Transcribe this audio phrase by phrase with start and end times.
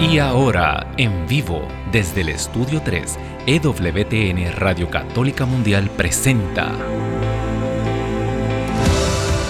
[0.00, 6.72] Y ahora, en vivo, desde el Estudio 3, EWTN Radio Católica Mundial presenta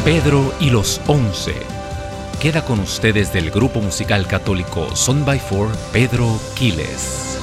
[0.04, 1.54] Pedro y los Once.
[2.42, 6.26] Queda con ustedes del grupo musical católico Son by Four, Pedro
[6.56, 7.38] Quiles.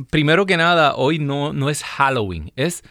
[0.10, 2.84] primero que nada, hoy no, no es Halloween, es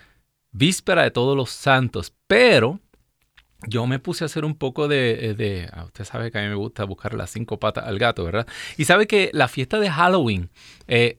[0.50, 2.80] víspera de todos los santos, pero
[3.68, 6.48] yo me puse a hacer un poco de, de, ah, Usted sabe que a mí
[6.48, 8.46] me gusta buscar las cinco patas al gato, ¿verdad?
[8.76, 10.50] Y sabe que la fiesta de Halloween,
[10.88, 11.16] eh,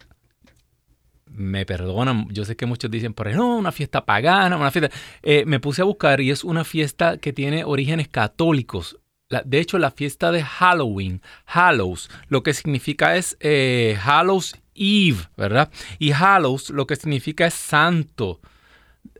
[1.35, 4.95] me perdonan, yo sé que muchos dicen, pero no, una fiesta pagana, una fiesta...
[5.22, 8.97] Eh, me puse a buscar y es una fiesta que tiene orígenes católicos.
[9.29, 15.72] de hecho, la fiesta de Halloween, Hallows, lo que significa es eh, Hallows Eve, ¿verdad?
[16.00, 18.39] Y Hallows lo que significa es santo.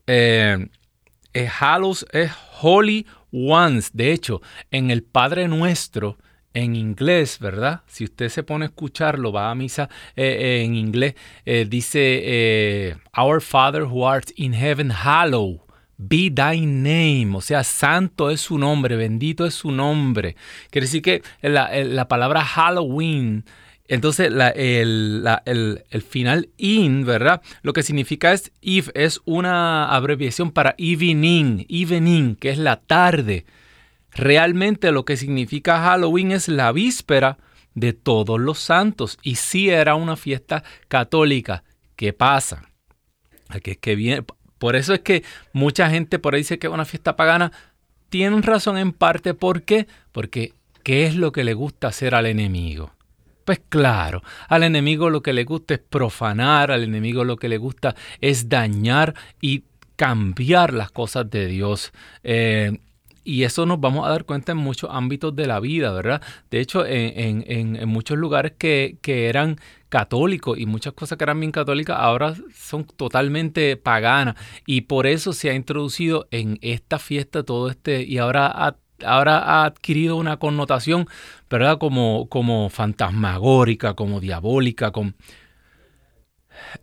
[0.08, 0.68] Eh,
[1.36, 2.32] eh, Hallows es
[2.62, 3.92] Holy Ones.
[3.94, 4.42] De hecho,
[4.72, 6.18] en el Padre Nuestro,
[6.54, 7.82] en inglés, ¿verdad?
[7.88, 11.16] Si usted se pone a escucharlo, va a misa eh, eh, en inglés,
[11.68, 15.60] dice, Our Father who art in heaven, hallowed
[15.98, 17.36] be thy name.
[17.36, 20.38] O sea, santo es su nombre, bendito es su nombre.
[20.70, 23.44] Quiere decir que la, la palabra Halloween
[23.88, 27.42] entonces, el, final in, ¿verdad?
[27.62, 33.46] Lo que significa es if, es una abreviación para evening, evening, que es la tarde.
[34.12, 37.38] Realmente lo que significa Halloween es la víspera
[37.76, 39.20] de todos los santos.
[39.22, 41.64] Y sí era una fiesta católica.
[41.96, 42.64] ¿Qué pasa?
[44.58, 47.52] Por eso es que mucha gente por ahí dice que es una fiesta pagana.
[48.10, 49.36] Tienen razón en parte.
[49.36, 49.86] ¿Por qué?
[50.12, 52.95] Porque ¿qué es lo que le gusta hacer al enemigo?
[53.46, 57.58] Pues claro, al enemigo lo que le gusta es profanar, al enemigo lo que le
[57.60, 59.64] gusta es dañar y
[59.96, 61.94] cambiar las cosas de Dios.
[62.24, 62.80] Eh,
[63.24, 66.22] y eso nos vamos a dar cuenta en muchos ámbitos de la vida, ¿verdad?
[66.50, 69.58] De hecho, en, muchos lugares que, que, eran
[69.90, 74.36] católicos y muchas cosas que eran bien católicas ahora son totalmente paganas.
[74.66, 79.40] Y por eso se ha introducido en esta fiesta todo este, y ahora ha ahora
[79.40, 81.08] ha adquirido una connotación,
[81.50, 81.78] ¿verdad?
[81.78, 84.92] Como, como fantasmagórica, como diabólica.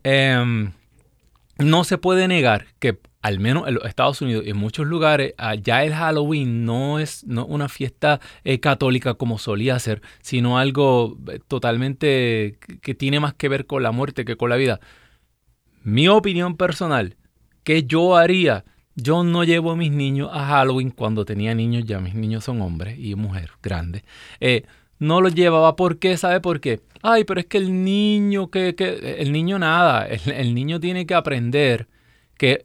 [0.03, 0.73] Em,
[1.59, 5.35] no se puede negar que al menos en los Estados Unidos y en muchos lugares,
[5.39, 10.59] ah, ya el Halloween no es no una fiesta eh, católica como solía ser, sino
[10.59, 14.81] algo eh, totalmente que tiene más que ver con la muerte que con la vida.
[15.85, 17.17] Mi opinión personal,
[17.63, 22.01] ¿qué yo haría yo no llevo a mis niños a Halloween cuando tenía niños, ya
[22.01, 24.03] mis niños son hombres y mujeres grandes.
[24.41, 24.65] Eh,
[24.99, 26.17] no los llevaba, ¿por qué?
[26.17, 26.81] ¿Sabe por qué?
[27.03, 31.15] Ay, pero es que el niño, que, que el niño nada, el, niño tiene que
[31.15, 31.89] aprender
[32.39, 32.65] que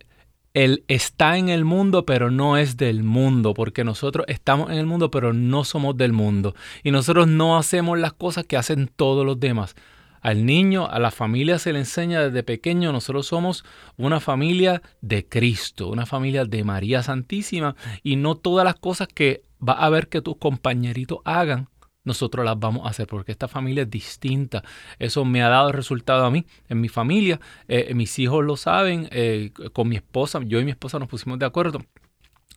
[0.54, 4.86] él está en el mundo, pero no es del mundo, porque nosotros estamos en el
[4.86, 6.56] mundo, pero no somos del mundo.
[6.84, 9.76] Y nosotros no hacemos las cosas que hacen todos los demás.
[10.22, 13.66] Al niño, a la familia se le enseña desde pequeño, nosotros somos
[13.98, 19.44] una familia de Cristo, una familia de María Santísima y no todas las cosas que
[19.68, 21.70] va a ver que tus compañeritos hagan,
[22.08, 24.64] nosotros las vamos a hacer, porque esta familia es distinta.
[24.98, 27.40] Eso me ha dado resultado a mí, en mi familia.
[27.68, 31.38] Eh, mis hijos lo saben, eh, con mi esposa, yo y mi esposa nos pusimos
[31.38, 31.82] de acuerdo.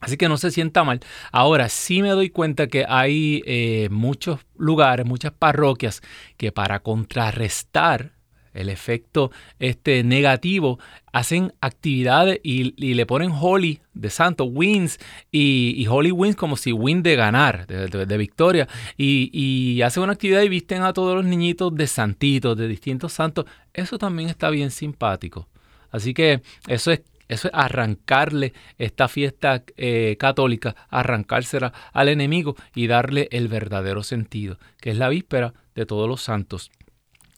[0.01, 1.01] Así que no se sienta mal.
[1.31, 6.01] Ahora sí me doy cuenta que hay eh, muchos lugares, muchas parroquias
[6.39, 8.13] que para contrarrestar
[8.55, 10.79] el efecto este, negativo,
[11.13, 14.99] hacen actividades y, le ponen Holy de santo, wins,
[15.31, 20.43] y, Holy wins como si win de ganar, de, victoria, y, y, hacen una actividad
[20.43, 23.45] y visten a todos los niñitos de santitos, de distintos santos.
[23.73, 25.49] Eso también está bien simpático.
[25.91, 32.89] Así que eso es eso es arrancarle esta fiesta eh, católica, arrancársela al enemigo y
[32.89, 36.73] darle el verdadero sentido, que es la víspera de todos los santos.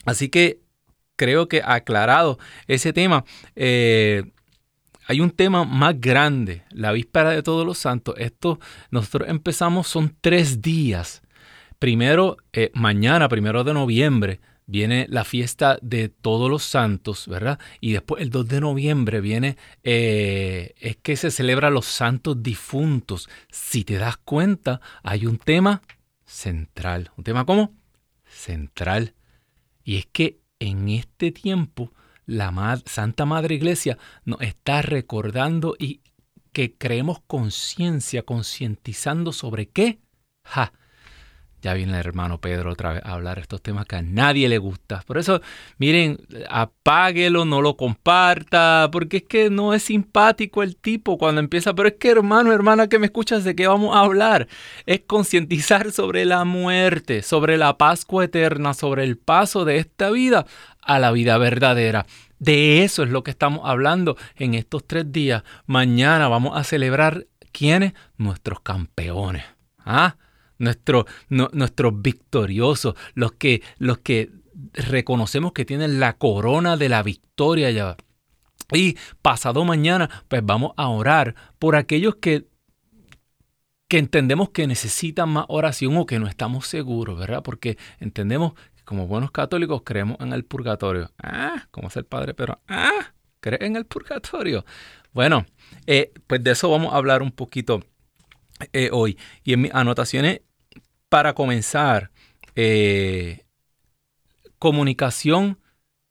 [0.06, 0.61] Así que
[1.17, 3.25] creo que aclarado ese tema,
[3.55, 4.25] eh,
[5.06, 8.15] hay un tema más grande, la víspera de todos los santos.
[8.17, 8.61] Esto
[8.91, 11.21] nosotros empezamos, son tres días.
[11.79, 17.59] Primero, eh, mañana, primero de noviembre, viene la fiesta de todos los santos, ¿verdad?
[17.81, 23.29] Y después el 2 de noviembre viene, eh, es que se celebra los santos difuntos.
[23.50, 25.82] Si te das cuenta, hay un tema
[26.25, 27.11] central.
[27.17, 27.75] ¿Un tema cómo?
[28.25, 29.14] Central.
[29.85, 31.93] Y es que en este tiempo
[32.26, 36.00] la Santa Madre Iglesia nos está recordando y
[36.53, 40.00] que creemos conciencia, concientizando sobre qué?
[40.44, 40.73] Ja,
[41.62, 44.59] ya viene el hermano Pedro otra vez a hablar estos temas que a nadie le
[44.59, 45.03] gusta.
[45.06, 45.41] Por eso,
[45.79, 46.19] miren,
[46.50, 51.73] apáguelo, no lo comparta, porque es que no es simpático el tipo cuando empieza.
[51.73, 54.49] Pero es que, hermano, hermana, que me escuchas, ¿de qué vamos a hablar?
[54.87, 60.47] Es concientizar sobre la muerte, sobre la Pascua eterna, sobre el paso de esta vida
[60.82, 62.06] a la vida verdadera.
[62.41, 65.44] De eso es lo que estamos hablando en estos tres días.
[65.67, 67.93] Mañana vamos a celebrar quiénes?
[68.17, 69.44] Nuestros campeones.
[69.79, 70.17] ¿Ah?
[70.58, 74.31] Nuestros nuestro victoriosos, los que, los que
[74.75, 77.96] reconocemos que tienen la corona de la victoria ya.
[78.72, 82.46] Y pasado mañana, pues vamos a orar por aquellos que,
[83.88, 87.43] que entendemos que necesitan más oración o que no estamos seguros, ¿verdad?
[87.43, 91.10] Porque entendemos que como buenos católicos creemos en el purgatorio.
[91.22, 94.64] Ah, como es el Padre, pero ah, cree en el purgatorio.
[95.12, 95.44] Bueno,
[95.87, 97.82] eh, pues de eso vamos a hablar un poquito
[98.73, 99.19] eh, hoy.
[99.44, 100.41] Y en mis anotaciones
[101.09, 102.11] para comenzar,
[102.55, 103.44] eh,
[104.59, 105.59] comunicación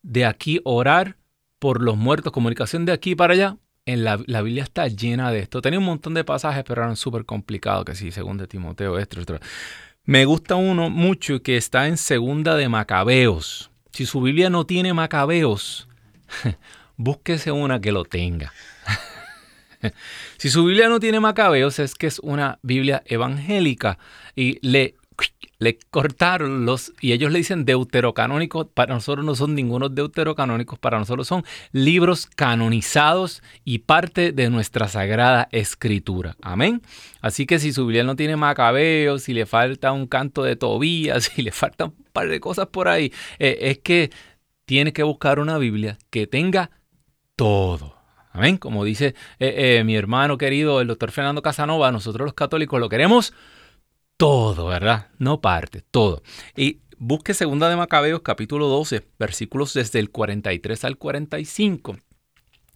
[0.02, 1.18] de aquí, orar
[1.60, 3.58] por los muertos, comunicación de aquí para allá.
[3.86, 5.62] En la, Biblia está llena de esto.
[5.62, 9.20] Tenía un montón de pasajes, pero eran súper complicados, que sí, según de Timoteo, esto,
[9.20, 9.40] esto.
[10.04, 13.72] Me gusta uno mucho que está en segunda de Macabeos.
[13.92, 15.88] Si su Biblia no tiene Macabeos,
[16.96, 18.54] búsquese una que lo tenga.
[20.38, 23.98] si su Biblia no tiene macabeos, es que es una Biblia evangélica
[24.36, 24.96] y le,
[25.60, 30.98] le cortaron los, y ellos le dicen deuterocanónicos, para nosotros no son ninguno deuterocanónicos, para
[30.98, 36.36] nosotros son libros canonizados y parte de nuestra sagrada escritura.
[36.42, 36.82] Amén.
[37.22, 41.24] Así que si su Biblia no tiene macabeos, si le falta un canto de Tobías,
[41.36, 44.10] si le falta un par de cosas por ahí, eh, es que
[44.66, 46.72] tiene que buscar una Biblia que tenga
[47.36, 48.01] todo.
[48.32, 48.58] Amén.
[48.58, 52.90] Como dice eh, eh, mi hermano querido, el doctor Fernando Casanova, nosotros los católicos lo
[52.90, 53.34] queremos
[54.22, 55.08] todo, ¿verdad?
[55.18, 56.22] No parte, todo.
[56.56, 61.98] Y busque segunda de Macabeos capítulo 12, versículos desde el 43 al 45.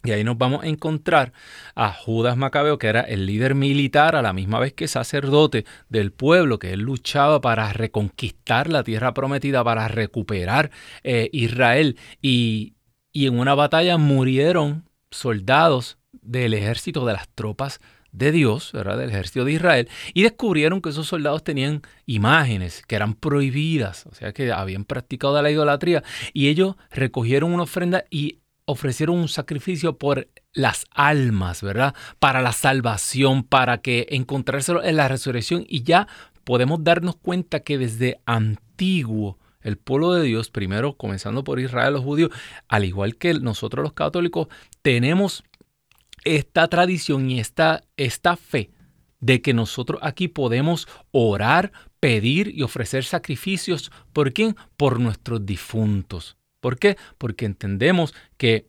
[0.02, 1.32] Y ahí nos vamos a encontrar
[1.76, 6.10] a Judas Macabeo, que era el líder militar, a la misma vez que sacerdote del
[6.10, 10.72] pueblo, que él luchaba para reconquistar la tierra prometida, para recuperar
[11.04, 11.96] eh, Israel.
[12.20, 12.74] Y,
[13.12, 17.80] y en una batalla murieron soldados del ejército de las tropas
[18.12, 18.96] de Dios, ¿verdad?
[18.98, 24.14] del ejército de Israel, y descubrieron que esos soldados tenían imágenes que eran prohibidas, o
[24.14, 29.98] sea que habían practicado la idolatría, y ellos recogieron una ofrenda y ofrecieron un sacrificio
[29.98, 31.94] por las almas, ¿verdad?
[32.18, 36.08] Para la salvación, para que encontrárselo en la resurrección, y ya
[36.44, 42.04] podemos darnos cuenta que desde antiguo, el pueblo de Dios, primero comenzando por Israel, los
[42.04, 42.30] judíos,
[42.68, 44.46] al igual que nosotros los católicos,
[44.80, 45.42] tenemos
[46.24, 48.70] esta tradición y esta, esta fe
[49.18, 53.90] de que nosotros aquí podemos orar, pedir y ofrecer sacrificios.
[54.12, 54.54] ¿Por quién?
[54.76, 56.36] Por nuestros difuntos.
[56.60, 56.96] ¿Por qué?
[57.18, 58.68] Porque entendemos que,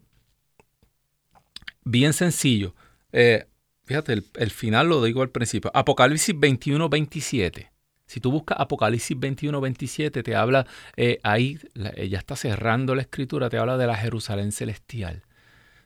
[1.83, 2.73] bien sencillo,
[3.11, 3.45] eh,
[3.85, 7.76] fíjate, el, el, final lo digo al principio, Apocalipsis 21, 27.
[8.07, 11.59] Si tú buscas Apocalipsis 21, 27, te habla, eh, ahí
[12.09, 15.23] ya está cerrando la escritura, te habla de la Jerusalén celestial.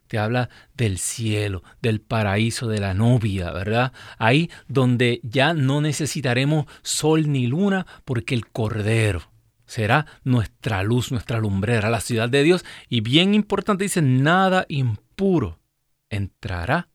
[0.07, 3.93] te habla del cielo, del paraíso, de la novia, ¿verdad?
[4.17, 9.31] Ahí donde ya no necesitaremos sol ni luna porque el Cordero
[9.71, 12.65] será nuestra luz, nuestra lumbrera, la ciudad de Dios.
[12.89, 15.61] Y bien importante dice, nada impuro
[16.09, 16.89] entrará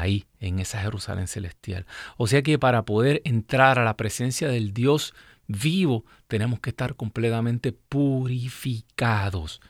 [0.00, 1.86] ahí, en esa Jerusalén celestial.
[2.16, 5.14] O sea que para poder entrar a la presencia del Dios
[5.46, 9.60] vivo, tenemos que estar completamente purificados.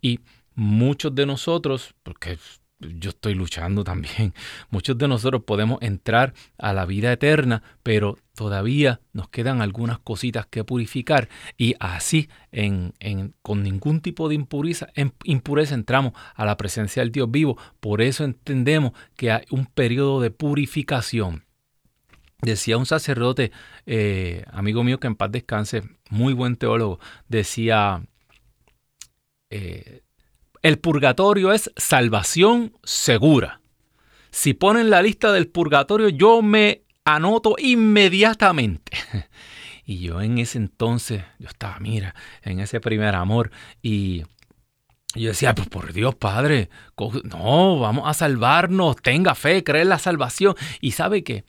[0.00, 0.20] Y
[0.54, 2.38] muchos de nosotros, porque
[2.80, 4.34] yo estoy luchando también.
[4.70, 10.46] Muchos de nosotros podemos entrar a la vida eterna, pero todavía nos quedan algunas cositas
[10.46, 12.94] que purificar y así en,
[13.42, 17.58] con ningún tipo de impureza, en, impureza entramos a la presencia del Dios vivo.
[17.80, 21.44] Por eso entendemos que hay un periodo de purificación.
[22.42, 23.52] Decía un sacerdote,
[23.84, 28.02] eh, amigo mío que en paz descanse, muy buen teólogo, decía,
[29.50, 30.00] eh,
[30.62, 33.60] el purgatorio es salvación segura.
[34.30, 38.92] Si ponen la lista del purgatorio, yo me anoto inmediatamente.
[39.82, 43.50] Y yo en ese entonces, yo estaba, mira, en ese primer amor
[43.82, 44.22] y
[45.16, 46.70] yo decía, pues por Dios, Padre,
[47.24, 50.54] no, vamos a salvarnos, tenga fe, cree en la salvación.
[50.80, 51.44] Y sabe que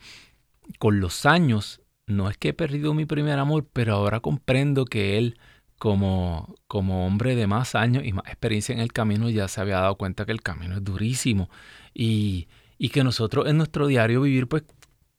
[0.80, 5.18] con los años, no es que he perdido mi primer amor, pero ahora comprendo que
[5.18, 5.38] Él
[5.82, 9.80] como, como hombre de más años y más experiencia en el camino, ya se había
[9.80, 11.50] dado cuenta que el camino es durísimo.
[11.92, 12.46] Y,
[12.92, 14.62] que nosotros en nuestro diario vivir, pues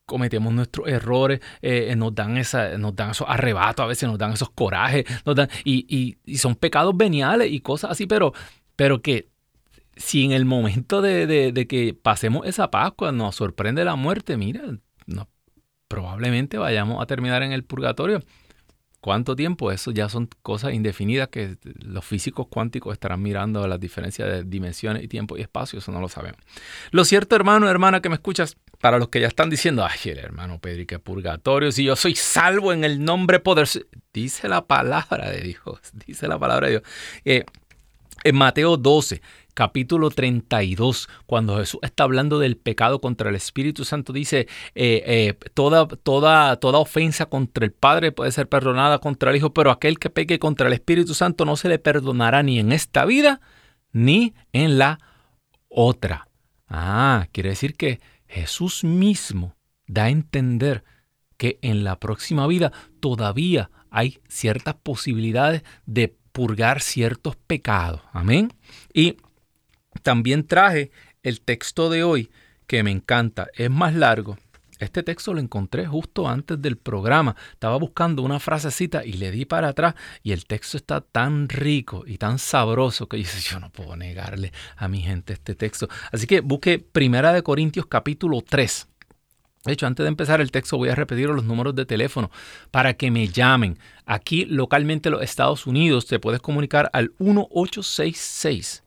[0.06, 4.32] cometemos nuestros errores, eh, nos, dan esa, nos dan esos arrebatos, a veces nos dan
[4.32, 8.32] esos corajes, nos dan, y, son pecados veniales y cosas así, pero,
[8.74, 9.28] pero que
[9.96, 14.62] si en el momento de, que pasemos esa Pascua nos sorprende la muerte, mira,
[15.88, 18.22] probablemente vayamos a terminar en el purgatorio
[19.04, 19.70] ¿Cuánto tiempo?
[19.70, 25.04] Eso ya son cosas indefinidas que los físicos cuánticos estarán mirando las diferencias de dimensiones
[25.04, 26.40] y tiempo y espacio, eso no lo sabemos.
[26.90, 30.20] Lo cierto, hermano, hermana, que me escuchas, para los que ya están diciendo, ay, el
[30.20, 33.80] hermano Pedro, que purgatorio, si yo soy salvo en el nombre poderoso,
[34.14, 36.82] dice la palabra de Dios, dice la palabra de Dios.
[37.26, 37.44] Eh,
[38.24, 39.20] en Mateo 12,
[39.52, 45.38] capítulo 32, cuando Jesús está hablando del pecado contra el Espíritu Santo, dice, eh, eh,
[45.52, 49.98] toda, toda, toda ofensa contra el Padre puede ser perdonada contra el Hijo, pero aquel
[49.98, 53.40] que peque contra el Espíritu Santo no se le perdonará ni en esta vida
[53.92, 54.98] ni en la
[55.68, 56.28] otra.
[56.66, 59.54] Ah, quiere decir que Jesús mismo
[59.86, 60.82] da a entender
[61.36, 68.02] que en la próxima vida todavía hay ciertas posibilidades de purgar ciertos pecados.
[68.12, 68.52] Amén.
[68.92, 69.16] Y
[70.02, 70.90] también traje
[71.22, 72.30] el texto de hoy
[72.66, 74.36] que me encanta, es más largo.
[74.80, 77.36] Este texto lo encontré justo antes del programa.
[77.52, 82.02] Estaba buscando una frasecita y le di para atrás y el texto está tan rico
[82.04, 85.88] y tan sabroso que dice, yo no puedo negarle a mi gente este texto.
[86.10, 88.88] Así que busque Primera de Corintios capítulo 3.
[89.64, 92.30] De hecho, antes de empezar el texto voy a repetir los números de teléfono
[92.70, 93.78] para que me llamen.
[94.04, 98.84] Aquí localmente en los Estados Unidos te puedes comunicar al 1866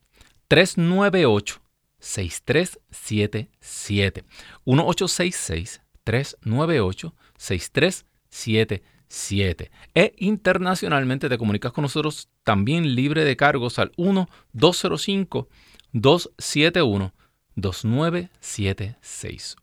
[0.47, 1.61] 398
[1.99, 4.23] 6377
[4.65, 14.29] 1866 398 6377 e internacionalmente te comunicas con nosotros también libre de cargos al 1
[14.53, 15.49] 205
[15.91, 17.16] 271 2976 1205 271
[17.57, 19.57] 2976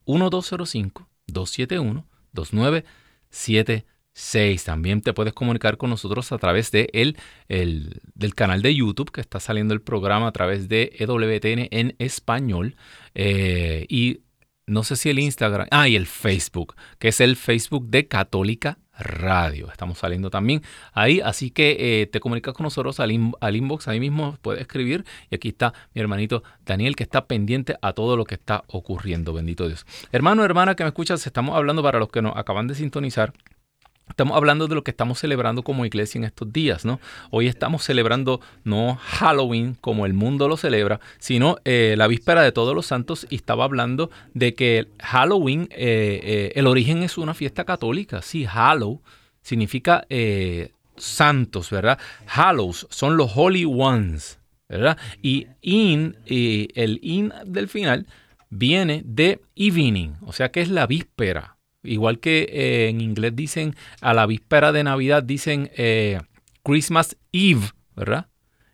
[4.14, 4.64] 6.
[4.64, 7.16] También te puedes comunicar con nosotros a través de el,
[8.14, 12.76] del canal de YouTube que está saliendo el programa a través de EWTN en español.
[13.14, 14.20] Eh, y
[14.66, 18.78] no sé si el Instagram, ah, y el Facebook, que es el Facebook de Católica
[18.98, 19.70] Radio.
[19.70, 23.10] Estamos saliendo también ahí, así que eh, te comunicas con nosotros al,
[23.40, 25.04] al, inbox, ahí mismo puedes escribir.
[25.30, 29.32] Y aquí está mi hermanito Daniel, que está pendiente a todo lo que está ocurriendo,
[29.32, 29.86] bendito Dios.
[30.12, 33.32] Hermano, hermana que me escuchas, estamos hablando para los que nos acaban de sintonizar
[34.08, 37.00] Estamos hablando de lo que estamos celebrando como iglesia en estos días, ¿no?
[37.30, 42.52] Hoy estamos celebrando no Halloween como el mundo lo celebra, sino eh, la víspera de
[42.52, 47.32] todos los santos y estaba hablando de que Halloween, eh, eh, el origen es una
[47.34, 49.00] fiesta católica, sí, Hallow
[49.40, 50.06] significa
[50.96, 51.98] santos, ¿verdad?
[52.26, 54.98] Hallows son los holy ones, ¿verdad?
[55.22, 58.06] Y in, el in del final
[58.50, 61.53] viene de evening, o sea que es la víspera,
[61.84, 66.20] Igual que eh, en inglés dicen a la víspera de Navidad, dicen eh,
[66.62, 68.26] Christmas Eve, ¿verdad?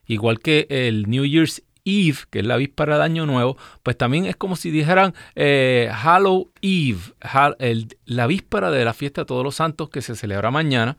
[0.07, 4.27] Igual que el New Year's Eve, que es la víspera de Año Nuevo, pues también
[4.27, 7.01] es como si dijeran eh, Halloween Eve,
[8.07, 10.97] la víspera de la fiesta de todos los santos que se celebra mañana.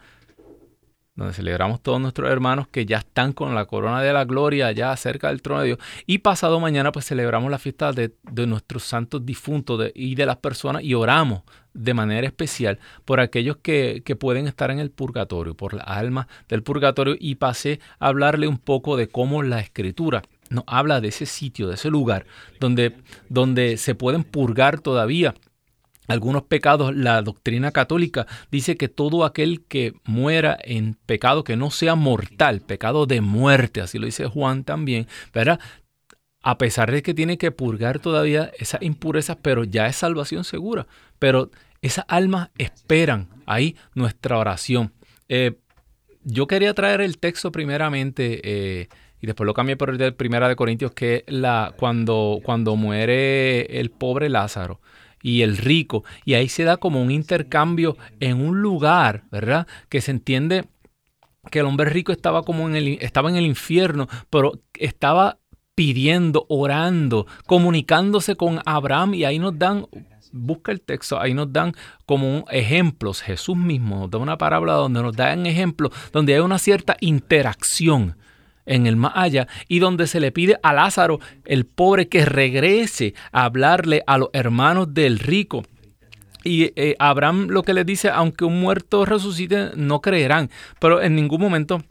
[1.15, 4.95] donde celebramos todos nuestros hermanos que ya están con la corona de la gloria ya
[4.95, 5.79] cerca del trono de Dios.
[6.07, 8.13] Y pasado mañana pues celebramos la fiesta de,
[8.47, 14.01] nuestros santos difuntos y de las personas y oramos de manera especial por aquellos que,
[14.05, 18.47] que, pueden estar en el purgatorio, por la alma del purgatorio y pasé a hablarle
[18.47, 22.25] un poco de cómo la escritura nos habla de ese sitio, de ese lugar
[22.59, 22.95] donde,
[23.29, 25.33] donde se pueden purgar todavía
[26.07, 31.71] algunos pecados, la doctrina católica dice que todo aquel que muera en pecado que no
[31.71, 35.59] sea mortal, pecado de muerte, así lo dice Juan también, ¿verdad?
[36.43, 40.87] A pesar de que tiene que purgar todavía esas impurezas, pero ya es salvación segura.
[41.21, 41.51] Pero
[41.83, 44.91] esas almas esperan ahí nuestra oración.
[45.29, 45.59] Eh,
[46.23, 48.87] yo quería traer el texto primeramente eh,
[49.21, 53.79] y después lo cambié por el de Primera de Corintios, que la, cuando, cuando muere
[53.79, 54.81] el pobre Lázaro
[55.21, 56.03] y el rico.
[56.25, 59.67] Y ahí se da como un intercambio en un lugar, ¿verdad?
[59.89, 60.65] Que se entiende
[61.51, 65.37] que el hombre rico estaba como en el, estaba en el infierno, pero estaba
[65.75, 69.85] pidiendo, orando, comunicándose con Abraham y ahí nos dan
[70.31, 71.73] busca el texto, ahí nos dan
[72.05, 76.59] como ejemplos, Jesús mismo nos da una parábola donde nos dan ejemplos, donde hay una
[76.59, 78.15] cierta interacción
[78.65, 83.13] en el más allá y donde se le pide a Lázaro, el pobre, que regrese
[83.31, 85.63] a hablarle a los hermanos del rico.
[86.43, 90.49] Y eh, Abraham lo que le dice, aunque un muerto resucite, no creerán.
[90.79, 91.83] Pero en ningún momento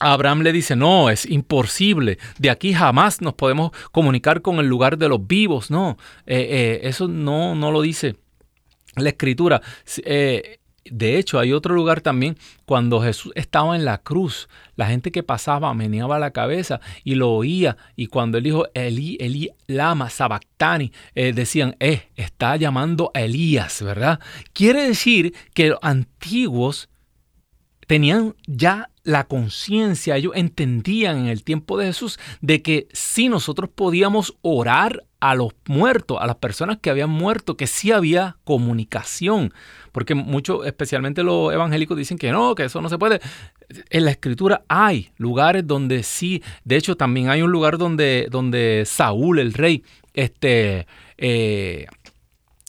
[0.00, 4.98] Abraham le dice, no, es imposible, de aquí jamás nos podemos comunicar con el lugar
[4.98, 5.70] de los vivos.
[5.70, 8.16] No, eh, eh, eso no, no lo dice
[8.96, 9.62] la escritura.
[10.90, 15.22] De hecho, hay otro lugar también, cuando Jesús estaba en la cruz, la gente que
[15.22, 20.92] pasaba meneaba la cabeza y lo oía, y cuando él dijo Elí, Elí, lama, sabactani,
[21.14, 24.20] eh, decían, eh, está llamando a Elías, ¿verdad?
[24.52, 26.88] Quiere decir que los antiguos
[27.88, 33.70] tenían ya la conciencia, ellos entendían en el tiempo de Jesús de que si nosotros
[33.74, 39.54] podíamos orar a los muertos, a las personas que habían muerto, que sí había comunicación.
[39.90, 43.20] Porque muchos, especialmente los evangélicos, dicen que no, que eso no se puede.
[43.88, 46.42] En la escritura hay lugares donde sí.
[46.64, 51.86] De hecho, también hay un lugar donde, donde Saúl, el rey, este, eh,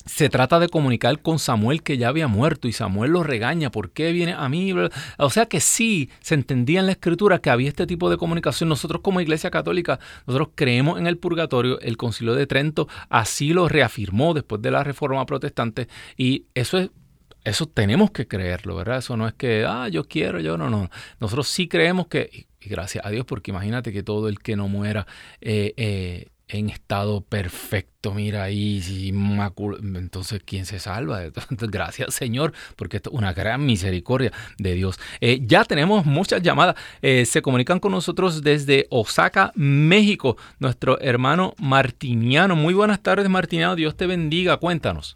[0.09, 3.91] se trata de comunicar con Samuel que ya había muerto y Samuel lo regaña, ¿por
[3.91, 4.73] qué viene a mí?
[5.19, 8.69] O sea que sí, se entendía en la escritura que había este tipo de comunicación.
[8.69, 13.69] Nosotros como Iglesia Católica, nosotros creemos en el purgatorio, el concilio de Trento así lo
[13.69, 16.89] reafirmó después de la reforma protestante y eso es
[17.45, 18.97] eso tenemos que creerlo, ¿verdad?
[18.97, 20.89] Eso no es que, ah, yo quiero, yo no, no.
[21.21, 24.67] Nosotros sí creemos que, y gracias a Dios, porque imagínate que todo el que no
[24.67, 25.07] muera
[25.39, 28.81] eh, eh, en estado perfecto, mira ahí,
[29.93, 31.23] entonces ¿quién se salva?
[31.49, 34.99] Entonces, gracias Señor, porque esto es una gran misericordia de Dios.
[35.21, 41.53] Eh, ya tenemos muchas llamadas, eh, se comunican con nosotros desde Osaka, México, nuestro hermano
[41.59, 42.55] Martiniano.
[42.55, 45.15] Muy buenas tardes Martiniano, Dios te bendiga, cuéntanos.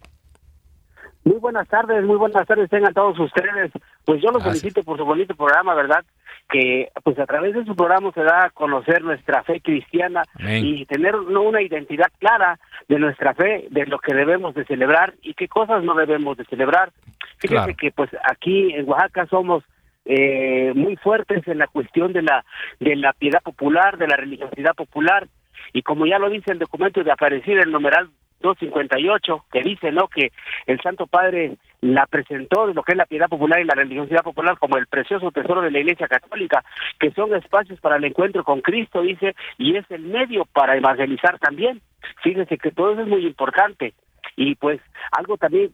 [1.24, 3.72] Muy buenas tardes, muy buenas tardes tengan todos ustedes.
[4.06, 6.04] Pues yo los felicito por su bonito programa, ¿verdad?
[6.50, 10.86] Que pues a través de su programa se da a conocer nuestra fe cristiana y
[10.86, 15.48] tener una identidad clara de nuestra fe, de lo que debemos de celebrar y qué
[15.48, 16.92] cosas no debemos de celebrar.
[17.40, 19.64] Fíjense que pues aquí en Oaxaca somos
[20.06, 22.46] eh, muy fuertes en la cuestión de la
[22.80, 25.28] de la piedad popular, de la religiosidad popular.
[25.72, 28.10] Y como ya lo dice el documento de aparecer el numeral
[28.42, 30.32] 258 que dice no que
[30.68, 34.24] el Santo Padre la presentó de lo que es la piedad popular y la religiosidad
[34.24, 36.64] popular como el precioso tesoro de la Iglesia Católica,
[36.98, 41.38] que son espacios para el encuentro con Cristo, dice, y es el medio para evangelizar
[41.40, 41.82] también.
[42.22, 43.94] Fíjense que todo eso es muy importante.
[44.38, 44.80] Y pues
[45.12, 45.72] algo también,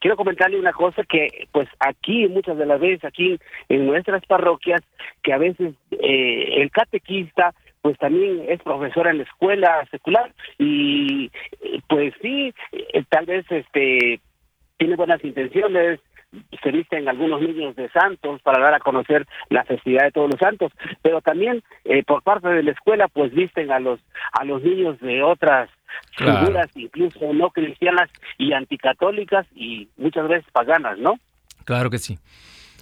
[0.00, 4.80] quiero comentarle una cosa que pues aquí muchas de las veces, aquí en nuestras parroquias,
[5.22, 11.30] que a veces eh, el catequista pues también es profesor en la escuela secular y
[11.88, 14.20] pues sí, eh, tal vez este
[14.76, 16.00] tiene buenas intenciones,
[16.62, 20.38] se visten algunos niños de santos para dar a conocer la festividad de todos los
[20.38, 24.00] santos, pero también eh, por parte de la escuela pues visten a los
[24.32, 25.70] a los niños de otras
[26.16, 31.14] figuras incluso no cristianas y anticatólicas y muchas veces paganas, ¿no?
[31.64, 32.18] Claro que sí.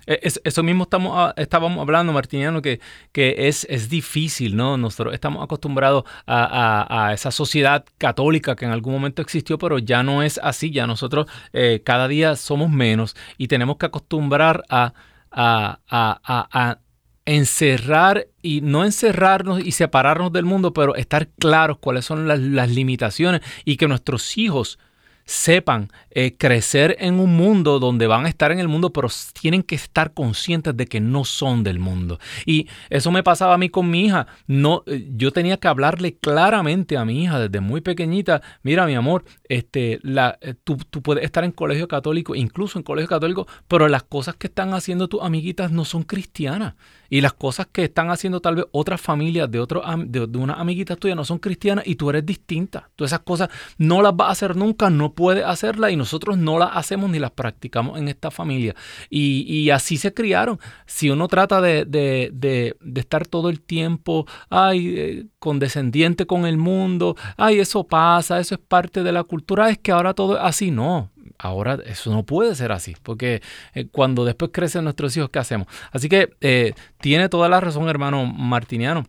[0.07, 2.81] Eh, eso mismo estamos, estábamos hablando, Martiniano, que,
[3.13, 4.77] que es, es difícil, ¿no?
[4.77, 10.23] Nosotros estamos acostumbrados a, esa sociedad católica que en algún momento existió, pero ya no
[10.23, 14.95] es así, ya nosotros eh, cada día somos menos y tenemos que acostumbrar a,
[15.31, 16.79] a,
[17.27, 22.71] encerrar y no encerrarnos y separarnos del mundo, pero estar claros cuáles son las, las
[22.71, 24.79] limitaciones y que nuestros hijos
[25.25, 29.09] sepan eh, crecer en un mundo donde van a estar en el mundo, pero
[29.41, 32.19] tienen que estar conscientes de que no son del mundo.
[32.47, 34.27] Y eso me pasaba a mí con mi hija.
[34.47, 38.43] No, eh, yo tenía que hablarle claramente a mi hija desde muy pequeñita.
[38.63, 42.83] Mira, mi amor, este, la, eh, tú, tú, puedes estar en colegio católico, incluso en
[42.83, 46.75] colegio católico, pero las cosas que están haciendo tus amiguitas no son cristianas.
[47.11, 50.55] Y las cosas que están haciendo tal vez otras familias de, otro, de, de una
[50.55, 52.91] amiguita tuya no son cristianas y tú eres distinta.
[52.97, 56.59] Tú esas cosas no las vas a hacer nunca, no puedes hacerlas y nosotros no
[56.59, 58.75] las hacemos ni las practicamos en esta familia.
[59.11, 60.59] Y, así se criaron.
[60.87, 67.17] Si uno trata de, de, estar todo el tiempo, ay, eh, condescendiente con el mundo,
[67.37, 70.71] ay, eso pasa, eso es parte de la cultura, es que ahora todo es así.
[70.71, 73.43] No, ahora eso no puede ser así, porque
[73.75, 75.69] eh, cuando después crecen nuestros hijos, ¿qué hacemos?
[75.93, 79.05] Así que eh, tiene toda la razón, hermano Martiniano.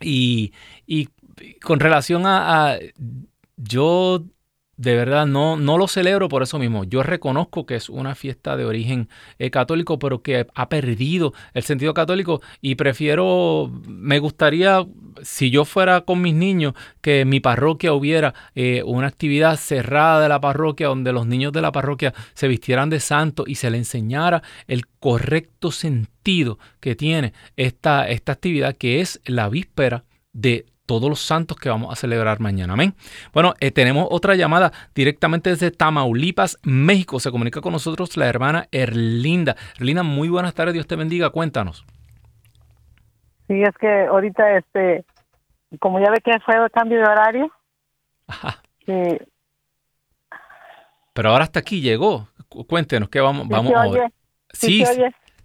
[0.00, 0.52] Y,
[1.62, 2.78] con relación a
[3.56, 4.24] yo
[4.84, 6.84] de verdad no, no lo celebro por eso mismo.
[6.84, 11.62] Yo reconozco que es una fiesta de origen eh, católico, pero que ha perdido el
[11.64, 14.86] sentido católico y prefiero, me gustaría,
[15.22, 20.28] si yo fuera con mis niños, que mi parroquia hubiera eh, una actividad cerrada de
[20.28, 23.78] la parroquia donde los niños de la parroquia se vistieran de santo y se le
[23.78, 31.08] enseñara el correcto sentido que tiene esta, esta actividad que es la víspera de todos
[31.08, 32.74] los santos que vamos a celebrar mañana.
[32.74, 32.94] Amén.
[33.32, 37.20] Bueno, eh, tenemos otra llamada directamente desde Tamaulipas, México.
[37.20, 39.56] Se comunica con nosotros la hermana Erlinda.
[39.76, 40.74] Erlinda, muy buenas tardes.
[40.74, 41.30] Dios te bendiga.
[41.30, 41.84] Cuéntanos.
[43.48, 45.04] Sí, es que ahorita, este,
[45.80, 47.50] como ya ve que fue el cambio de horario.
[48.26, 48.62] Ajá.
[51.14, 52.28] Pero ahora hasta aquí llegó.
[52.48, 54.10] Cuéntenos qué vamos, vamos a.
[54.52, 55.02] Sí, sí,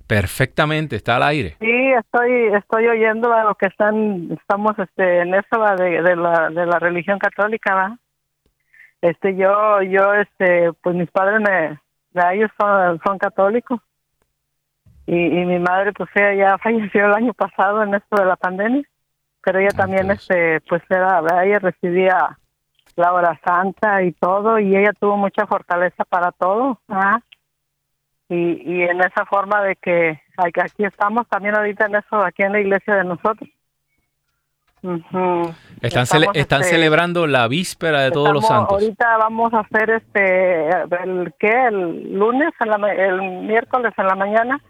[0.10, 1.56] Perfectamente, está al aire.
[1.60, 6.50] Sí, estoy estoy oyendo a lo que están estamos este en eso de, de la
[6.50, 7.98] de la religión católica, ¿va?
[9.04, 11.80] Este yo yo este pues mis padres me
[12.34, 13.80] ellos son, son católicos.
[15.06, 18.36] Y, y mi madre pues ella ya falleció el año pasado en esto de la
[18.36, 18.82] pandemia,
[19.44, 22.36] pero ella también este pues era ella recibía
[22.96, 27.20] la hora santa y todo y ella tuvo mucha fortaleza para todo, ¿ah?
[28.30, 32.54] Y, y en esa forma de que aquí estamos también ahorita en eso, aquí en
[32.54, 33.50] la iglesia de nosotros.
[35.82, 38.82] Están, están este, celebrando la víspera de todos los santos.
[38.82, 44.62] Ahorita vamos a hacer este, el que el lunes, el miércoles en la mañana,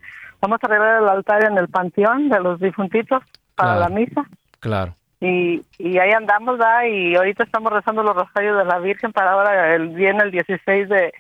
[0.41, 3.21] vamos a arreglar el altar en el panteón de los difuntitos
[3.53, 4.25] para la misa.
[4.59, 4.95] Claro.
[5.21, 6.85] Y, y ahí andamos, ¿verdad?
[6.89, 10.89] Y ahorita estamos rezando los rosarios de la Virgen para ahora, el viene el 16
[10.89, 11.13] de,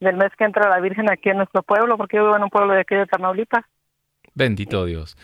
[0.00, 2.50] del mes que entra la Virgen aquí en nuestro pueblo, porque yo vivo en un
[2.50, 3.64] pueblo de aquí de Tamaulipas.
[4.34, 5.16] Bendito Dios.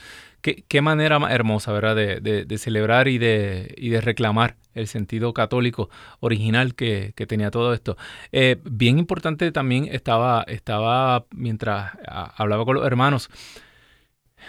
[0.43, 7.53] Qué, manera hermosa, ¿verdad?, de, celebrar y de, reclamar el sentido católico original que, tenía
[7.53, 7.97] todo esto.
[8.33, 13.31] Eh, bien importante también estaba, estaba mientras hablaba con los hermanos,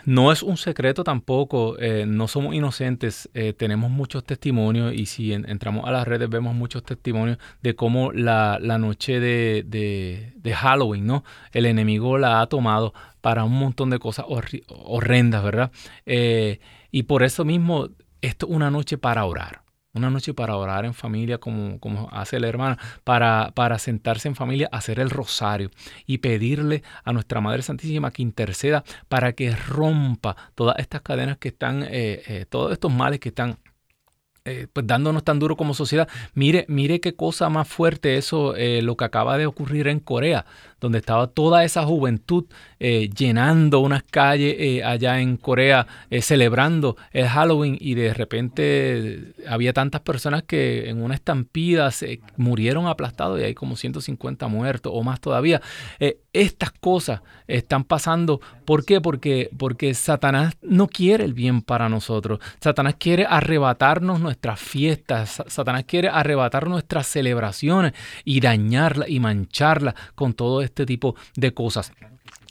[0.05, 5.33] no es un secreto tampoco, eh, no somos inocentes, eh, tenemos muchos testimonios y si
[5.33, 11.23] entramos a las redes vemos muchos testimonios de cómo la, noche de, de, Halloween, ¿no?
[11.51, 14.25] El enemigo la ha tomado para un montón de cosas
[14.67, 15.71] horrendas, ¿verdad?
[16.05, 16.59] Eh,
[16.91, 17.89] y por eso mismo,
[18.21, 22.39] esto es una noche para orar una noche para orar en familia, como, como hace
[22.39, 25.69] la hermana, para, para sentarse en familia, hacer el rosario
[26.05, 31.49] y pedirle a nuestra Madre Santísima que interceda para que rompa todas estas cadenas que
[31.49, 33.59] están, eh, eh, todos estos males que están
[34.45, 36.09] eh, pues dándonos tan duro como sociedad.
[36.33, 40.45] Mire, mire qué cosa más fuerte eso, lo que acaba de ocurrir en Corea,
[40.83, 42.43] donde estaba toda esa juventud
[42.77, 49.33] eh, llenando unas calles eh, allá en Corea, eh, celebrando el Halloween y de repente
[49.47, 54.91] había tantas personas que en una estampida se murieron aplastados y hay como 150 muertos
[54.93, 55.61] o más todavía.
[56.33, 58.41] estas cosas están pasando.
[58.65, 58.99] ¿Por qué?
[58.99, 62.39] Porque, porque Satanás no quiere el bien para nosotros.
[62.59, 65.41] Satanás quiere arrebatarnos nuestras fiestas.
[65.47, 67.93] Satanás quiere arrebatar nuestras celebraciones
[68.25, 71.91] y dañarlas y mancharlas con todo esto este tipo de cosas.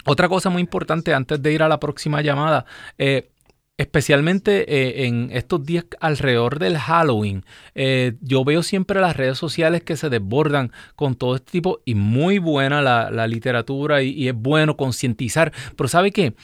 [0.04, 2.64] Otra cosa muy importante antes de ir a la próxima llamada,
[2.98, 3.30] eh,
[3.76, 9.82] especialmente eh, en estos días alrededor del Halloween, eh, yo veo siempre las redes sociales
[9.82, 14.76] que se desbordan con todo este tipo y muy buena la, literatura y, es bueno
[14.76, 16.34] concientizar, pero ¿sabe qué?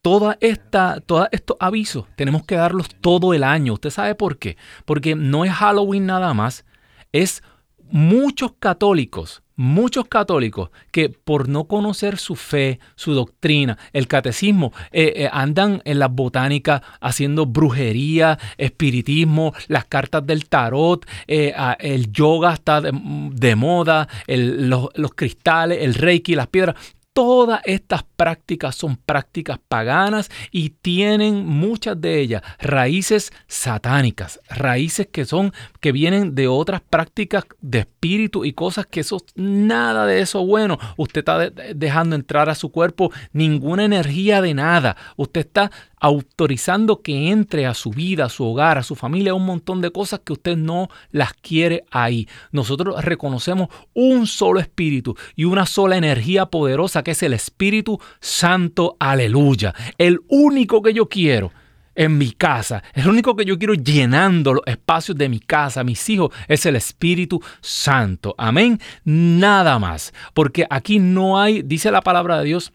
[0.00, 3.74] Toda esta, todos estos avisos tenemos que darlos todo el año.
[3.74, 4.56] ¿Usted sabe por qué?
[4.84, 6.64] Porque no es Halloween nada más,
[7.12, 7.42] es
[7.90, 15.12] muchos católicos muchos católicos que por no conocer su fe, su doctrina, el catecismo, eh,
[15.16, 22.54] eh, andan en las botánicas haciendo brujería, espiritismo, las cartas del tarot, eh, el yoga
[22.54, 26.76] está de, moda, los, los cristales, el reiki, las piedras.
[27.12, 35.24] Todas estas prácticas son prácticas paganas y tienen muchas de ellas raíces satánicas, raíces que
[35.24, 40.44] son que vienen de otras prácticas de espíritu y cosas que eso nada de eso
[40.44, 40.80] bueno.
[40.96, 44.96] Usted está dejando entrar a su cuerpo ninguna energía de nada.
[45.16, 49.46] Usted está autorizando que entre a su vida, a su hogar, a su familia, un
[49.46, 52.28] montón de cosas que usted no las quiere ahí.
[52.50, 58.96] Nosotros reconocemos un solo espíritu y una sola energía poderosa que es el Espíritu Santo.
[58.98, 59.74] Aleluya.
[59.96, 61.52] El único que yo quiero
[61.94, 62.82] en mi casa.
[62.94, 66.76] El único que yo quiero llenando los espacios de mi casa, mis hijos, es el
[66.76, 68.34] Espíritu Santo.
[68.38, 68.80] Amén.
[69.04, 70.14] Nada más.
[70.32, 72.72] Porque aquí no hay, dice la palabra de Dios,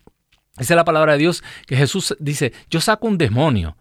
[0.58, 3.78] es la palabra de Dios que Jesús dice, yo saco un demonio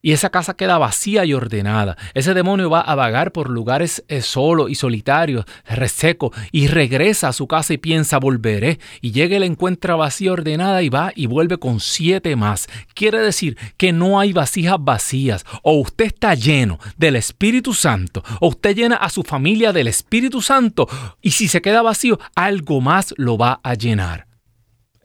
[0.00, 1.96] y esa casa queda vacía y ordenada.
[2.14, 7.32] Ese demonio va a vagar por lugares eh, solo y solitarios, reseco, y regresa a
[7.32, 8.78] su casa y piensa, volveré.
[9.00, 12.68] Y llega y la encuentra vacía, ordenada, y va y vuelve con siete más.
[12.94, 15.44] Quiere decir que no hay vasijas vacías.
[15.62, 20.40] O usted está lleno del Espíritu Santo, o usted llena a su familia del Espíritu
[20.42, 20.88] Santo,
[21.20, 24.27] y si se queda vacío, algo más lo va a llenar.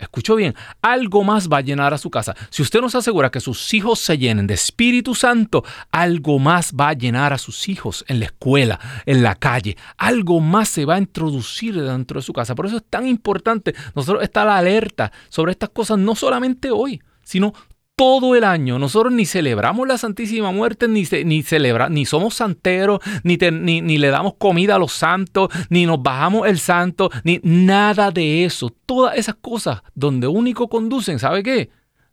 [0.03, 2.35] Escuchó bien, algo más va a llenar a su casa.
[2.49, 6.89] Si usted nos asegura que sus hijos se llenen de Espíritu Santo, algo más va
[6.89, 9.77] a llenar a sus hijos en la escuela, en la calle.
[9.97, 12.55] Algo más se va a introducir dentro de su casa.
[12.55, 17.53] Por eso es tan importante nosotros estar alerta sobre estas cosas, no solamente hoy, sino
[17.95, 18.79] todo el año.
[18.79, 24.08] Nosotros ni celebramos la Santísima Muerte, ni, ni, celebra, ni somos santeros, ni, ni, le
[24.10, 28.69] damos comida a los santos, ni nos bajamos el santo, ni nada de eso.
[28.86, 31.69] Todas esas cosas donde único conducen, ¿sabe qué?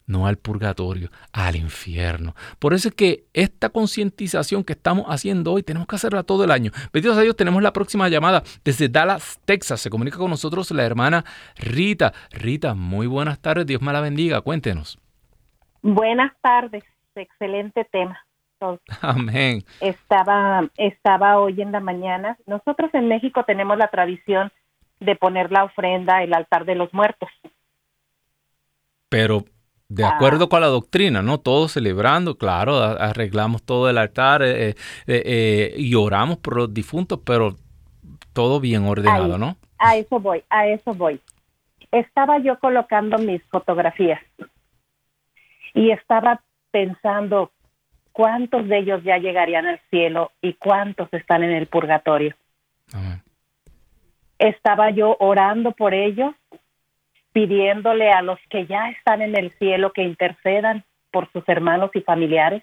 [0.06, 2.34] No al purgatorio, al infierno.
[2.58, 6.50] Por eso es que esta concientización que estamos haciendo hoy tenemos que hacerla todo el
[6.50, 6.72] año.
[6.92, 9.80] Bendito a Dios, tenemos la próxima llamada desde Dallas, Texas.
[9.80, 12.12] Se comunica con nosotros la hermana Rita.
[12.32, 14.98] Rita, muy buenas tardes, Dios me la bendiga, cuéntenos.
[15.82, 18.18] Buenas tardes, excelente tema.
[19.00, 19.64] Amén.
[19.80, 22.36] Estaba, estaba hoy en la mañana.
[22.46, 24.52] Nosotros en México tenemos la tradición
[24.98, 27.30] de poner la ofrenda, el altar de los muertos.
[29.08, 29.44] Pero
[29.88, 30.10] de ah.
[30.10, 31.38] acuerdo con la doctrina, ¿no?
[31.38, 34.74] Todos celebrando, claro, arreglamos todo el altar eh, eh,
[35.06, 37.56] eh, y oramos por los difuntos, pero
[38.34, 39.56] todo bien ordenado, ¿no?
[39.78, 41.18] A eso voy, a eso voy.
[41.90, 44.20] Estaba yo colocando mis fotografías
[45.74, 47.52] y estaba pensando
[48.12, 52.34] cuántos de ellos ya llegarían al cielo y cuántos están en el purgatorio.
[54.38, 56.34] Estaba yo orando por ellos,
[57.32, 62.00] pidiéndole a los que ya están en el cielo que intercedan por sus hermanos y
[62.00, 62.62] familiares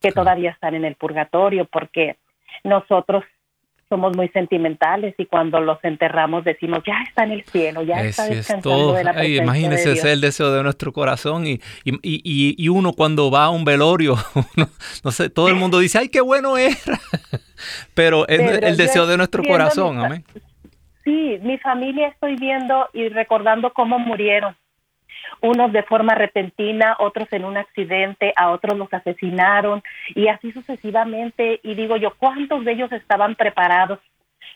[0.00, 2.16] que todavía están en el purgatorio, porque
[2.64, 3.24] nosotros
[3.88, 8.26] somos muy sentimentales y cuando los enterramos decimos, ya está en el cielo, ya está
[8.26, 12.54] descansando de la Ay, Imagínese, ese es el deseo de nuestro corazón y, y, y,
[12.56, 14.16] y, uno cuando va a un velorio,
[15.04, 16.74] no sé, todo el mundo dice, ay, qué bueno era,
[17.94, 20.24] pero es el deseo de nuestro corazón, amén.
[21.04, 24.56] Sí, mi familia estoy viendo y recordando cómo murieron
[25.40, 29.82] unos de forma repentina, otros en un accidente, a otros los asesinaron
[30.14, 31.60] y así sucesivamente.
[31.62, 33.98] Y digo yo, ¿cuántos de ellos estaban preparados?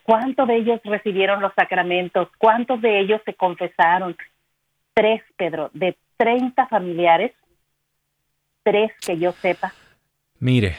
[0.03, 2.29] ¿Cuántos de ellos recibieron los sacramentos?
[2.39, 4.17] ¿Cuántos de ellos se confesaron?
[4.95, 7.33] Tres, Pedro, de 30 familiares,
[8.63, 9.73] tres que yo sepa.
[10.41, 10.77] Mire.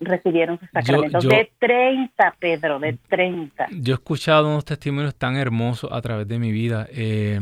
[0.00, 1.24] recibieron sus sacramentos.
[1.24, 3.68] de 30, Pedro, de 30.
[3.70, 6.86] Yo he escuchado unos testimonios tan hermosos a través de mi vida.
[6.92, 7.40] Eh,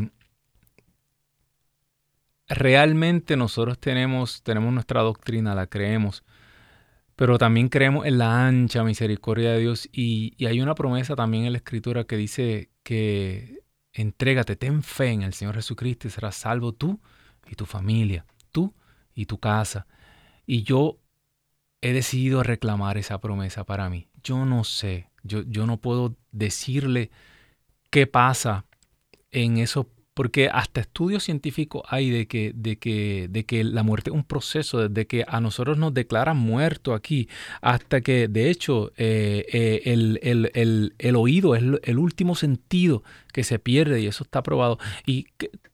[2.49, 6.25] realmente nosotros tenemos, tenemos nuestra doctrina, la creemos,
[7.17, 11.53] pero también creemos en la ancha misericordia de Dios y, hay una promesa también en
[11.53, 13.61] la Escritura que dice que
[13.93, 17.01] entrégate, ten fe en el Señor Jesucristo y serás salvo tú
[17.49, 18.75] y tu familia, tú
[19.15, 19.87] y tu casa.
[20.45, 20.99] Y yo
[21.81, 24.09] he decidido reclamar esa promesa para mí.
[24.23, 27.11] Yo no sé, yo, yo no puedo decirle
[27.91, 28.67] qué pasa
[29.31, 34.09] en esos porque hasta estudios científicos hay de que, de que, de que la muerte
[34.09, 37.29] es un proceso, desde que a nosotros nos declaran muerto aquí,
[37.61, 39.83] hasta que de hecho eh, eh,
[40.96, 44.79] el, oído es el último sentido que se pierde y eso está probado.
[45.05, 45.26] ¿Y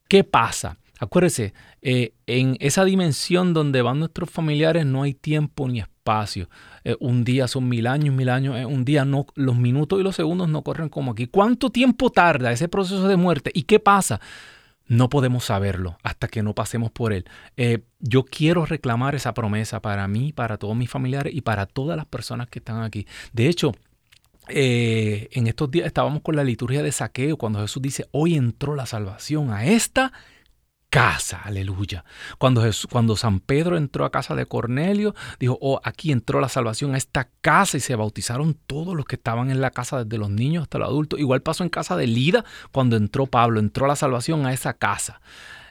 [0.09, 0.76] qué, pasa?
[0.98, 6.49] Acuérdese, eh, en esa dimensión donde van nuestros familiares no hay tiempo ni espacio espacio.
[6.85, 10.03] Eh, un día son mil años, mil años, eh, un día no, los minutos y
[10.03, 11.29] los segundos no corren como aquí.
[11.29, 13.53] ¿Cuánto tiempo tarda ese proceso de muerte?
[13.55, 14.21] ¿Y qué pasa?
[14.88, 17.25] No podemos saberlo hasta que no pasemos por él.
[17.57, 21.97] Eh, yo quiero reclamar esa promesa para mí, para todos mis familiares y para todas
[21.97, 23.07] las personas que están aquí.
[23.33, 23.73] De hecho,
[24.49, 28.87] en estos días estábamos con la liturgia de saqueo cuando Jesús dice, hoy entró la
[28.87, 30.12] salvación a esta
[30.92, 32.05] casa, aleluya.
[32.37, 36.94] Cuando, cuando San Pedro entró a casa de Cornelio, dijo, oh, aquí entró la salvación
[36.94, 40.28] a esta casa y se bautizaron todos los que estaban en la casa, desde los
[40.28, 41.18] niños hasta los adultos.
[41.18, 45.22] Igual pasó en casa de Lida cuando entró Pablo, entró la salvación a esa casa.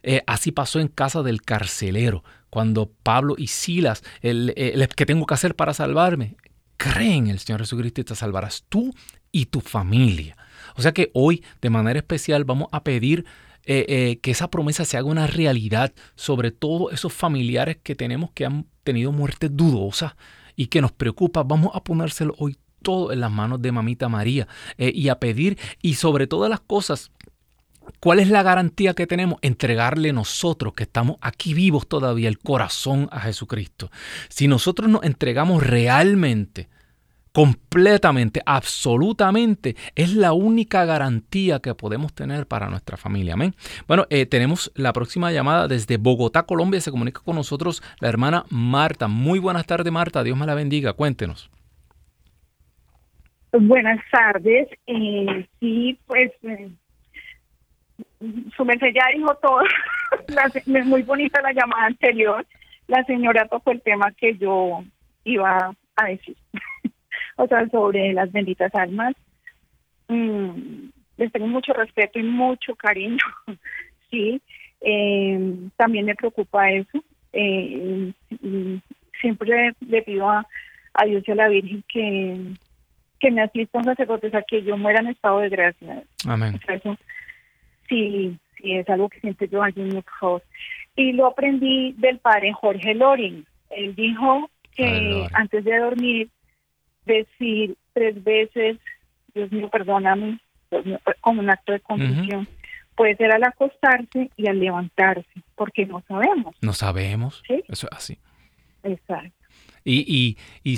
[0.01, 4.55] Eh, así pasó en casa del carcelero, cuando Pablo y Silas, el,
[4.95, 6.35] que tengo que hacer para salvarme?
[6.77, 8.91] Creen en el Señor Jesucristo y te salvarás tú
[9.31, 10.35] y tu familia.
[10.75, 13.23] O sea que hoy, de manera especial, vamos a pedir
[13.65, 18.31] eh, eh, que esa promesa se haga una realidad sobre todo esos familiares que tenemos
[18.31, 20.13] que han tenido muertes dudosas
[20.55, 21.43] y que nos preocupa.
[21.43, 24.47] Vamos a ponérselo hoy todo en las manos de Mamita María
[24.77, 27.11] eh, y a pedir y sobre todas las cosas
[27.99, 29.39] ¿Cuál es la garantía que tenemos?
[29.41, 33.91] Entregarle nosotros, que estamos aquí vivos todavía, el corazón a Jesucristo.
[34.29, 36.69] Si nosotros nos entregamos realmente
[37.31, 43.33] completamente, absolutamente, es la única garantía que podemos tener para nuestra familia.
[43.33, 43.53] Amén.
[43.87, 46.81] Bueno, eh, tenemos la próxima llamada desde Bogotá, Colombia.
[46.81, 49.07] Se comunica con nosotros la hermana Marta.
[49.07, 50.23] Muy buenas tardes, Marta.
[50.23, 50.93] Dios me la bendiga.
[50.93, 51.49] Cuéntenos.
[53.53, 54.67] Buenas tardes.
[54.87, 56.69] Eh, sí, pues eh,
[58.55, 59.61] su merced ya dijo todo.
[60.85, 62.45] muy bonita la llamada anterior.
[62.87, 64.83] La señora tocó el tema que yo
[65.23, 66.35] iba a decir
[67.41, 69.15] o sea, sobre las benditas almas.
[70.07, 73.23] Mm, les tengo mucho respeto y mucho cariño,
[74.11, 74.39] sí.
[74.81, 77.03] Eh, también me preocupa eso.
[77.33, 78.13] Eh,
[79.19, 80.45] siempre le pido a,
[81.05, 82.37] Dios y a la Virgen que,
[83.19, 86.03] que me asista un sacerdote, sea, que yo muera en estado de gracia.
[86.27, 86.59] Amén.
[87.89, 90.03] sí, sí, es algo que siempre yo allí mi
[90.95, 93.45] Y lo aprendí del padre Jorge Loring.
[93.71, 96.29] Él dijo que antes de dormir
[97.05, 98.77] decir tres veces,
[99.33, 100.39] Dios mío, perdóname,
[101.21, 102.47] como un acto de confusión.
[102.95, 106.55] Puede ser al acostarse y al levantarse, porque no sabemos.
[106.61, 107.41] No sabemos.
[107.47, 107.63] ¿Sí?
[107.67, 108.19] Eso es así.
[108.83, 109.33] Exacto.
[109.83, 110.77] Y, y,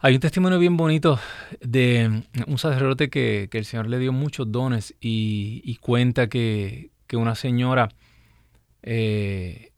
[0.00, 1.18] hay un testimonio bien bonito
[1.60, 7.34] de un sacerdote que, el Señor le dio muchos dones y, cuenta que, que, una
[7.34, 7.90] señora
[8.82, 9.69] eh,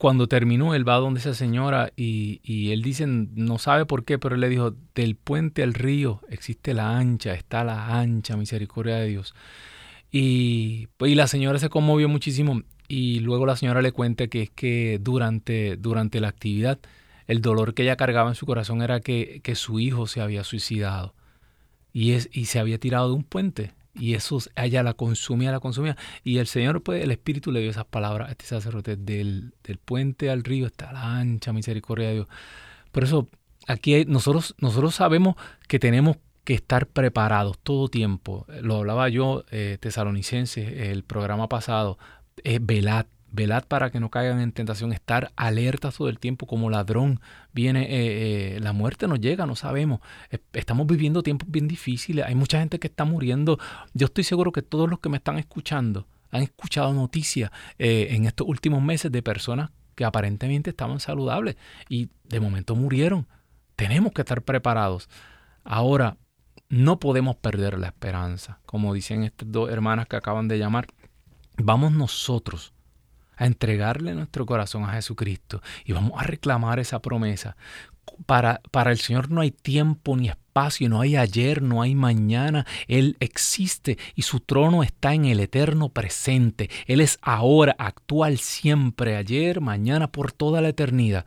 [0.00, 4.34] cuando terminó, él va donde esa señora y, él dice, no sabe por qué, pero
[4.34, 9.08] él le dijo, del puente al río existe la ancha, está la ancha misericordia de
[9.08, 9.34] Dios.
[10.10, 14.50] Y, pues, la señora se conmovió muchísimo y luego la señora le cuenta que es
[14.50, 16.78] que durante, durante la actividad
[17.26, 21.14] el dolor que ella cargaba en su corazón era que, su hijo se había suicidado
[21.92, 25.96] y, y se había tirado de un puente y eso ella la consumía, la consumía.
[26.22, 29.78] Y el Señor, pues, el Espíritu le dio esas palabras a este sacerdote, del, del
[29.78, 32.28] puente al río está la ancha misericordia de Dios.
[32.92, 33.28] Por eso,
[33.66, 35.36] aquí nosotros, nosotros sabemos
[35.68, 38.46] que tenemos que estar preparados todo tiempo.
[38.62, 41.98] Lo hablaba yo, eh, tesalonicense, el programa pasado,
[42.42, 46.70] es velad, velad para que no caigan en tentación, estar alertas todo el tiempo como
[46.70, 47.20] ladrón.
[47.52, 50.00] Viene, eh, eh, la muerte nos llega, no sabemos.
[50.52, 53.58] Estamos viviendo tiempos bien difíciles, hay mucha gente que está muriendo.
[53.94, 58.26] Yo estoy seguro que todos los que me están escuchando han escuchado noticias eh, en
[58.26, 61.56] estos últimos meses de personas que aparentemente estaban saludables
[61.88, 63.26] y de momento murieron.
[63.76, 65.08] Tenemos que estar preparados.
[65.64, 66.16] Ahora,
[66.68, 70.86] no podemos perder la esperanza, como dicen estas dos hermanas que acaban de llamar.
[71.56, 72.72] Vamos nosotros
[73.40, 77.56] a entregarle nuestro corazón a Jesucristo y vamos a reclamar esa promesa.
[78.26, 82.66] Para, para el Señor no hay tiempo ni espacio, no hay ayer, no hay mañana.
[82.86, 86.68] Él existe y su trono está en el eterno presente.
[86.86, 91.24] Él es ahora, actual, siempre, ayer, mañana, por toda la eternidad.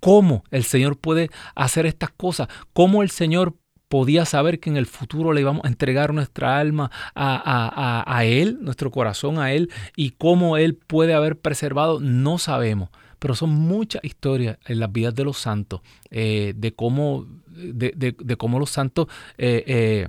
[0.00, 2.48] ¿Cómo el Señor puede hacer estas cosas?
[2.74, 3.56] ¿Cómo el Señor
[3.94, 8.90] podía saber que en el futuro le íbamos a entregar nuestra alma a, Él, nuestro
[8.90, 12.90] corazón a Él, y cómo Él puede haber preservado, no sabemos.
[13.20, 15.80] Pero son muchas historias en las vidas de los santos,
[16.10, 19.06] eh, de, cómo, de, cómo los santos
[19.38, 20.08] eh, eh,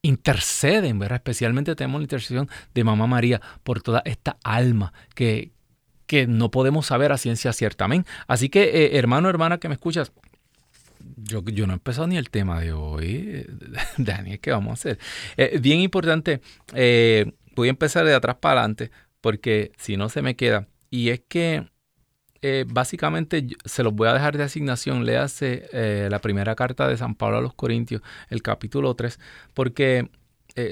[0.00, 1.16] interceden, ¿verdad?
[1.16, 5.50] Especialmente tenemos la intercesión de Mamá María por toda esta alma que,
[6.06, 7.86] que no podemos saber a ciencia cierta.
[7.86, 8.06] Amén.
[8.28, 10.12] Así que, hermano, hermana que me escuchas,
[11.22, 13.46] yo, yo, no he empezado ni el tema de hoy.
[13.96, 14.98] Daniel, ¿qué vamos a hacer?
[15.36, 16.40] Eh, bien importante,
[16.74, 18.90] eh, voy a empezar de atrás para adelante,
[19.20, 20.68] porque si no se me queda.
[20.90, 21.68] Y es que
[22.42, 25.04] eh, básicamente se los voy a dejar de asignación.
[25.04, 29.18] Léase eh, la primera carta de San Pablo a los Corintios, el capítulo 3,
[29.54, 30.10] porque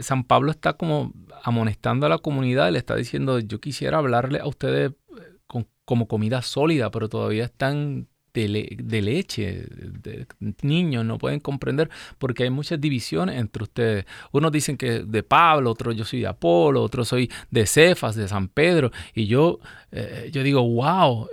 [0.02, 1.14] San Pablo está como
[1.44, 4.92] amonestando a la comunidad, le está diciendo, yo quisiera hablarle a ustedes
[5.86, 8.06] como comida sólida, pero todavía están
[8.46, 9.66] de, leche,
[10.62, 14.04] niños, no pueden comprender porque hay muchas divisiones entre ustedes.
[14.32, 18.28] Unos dicen que de Pablo, otros yo soy de Apolo, otros soy de Cefas, de
[18.28, 19.58] San Pedro, y yo,
[20.30, 21.28] yo digo, wow,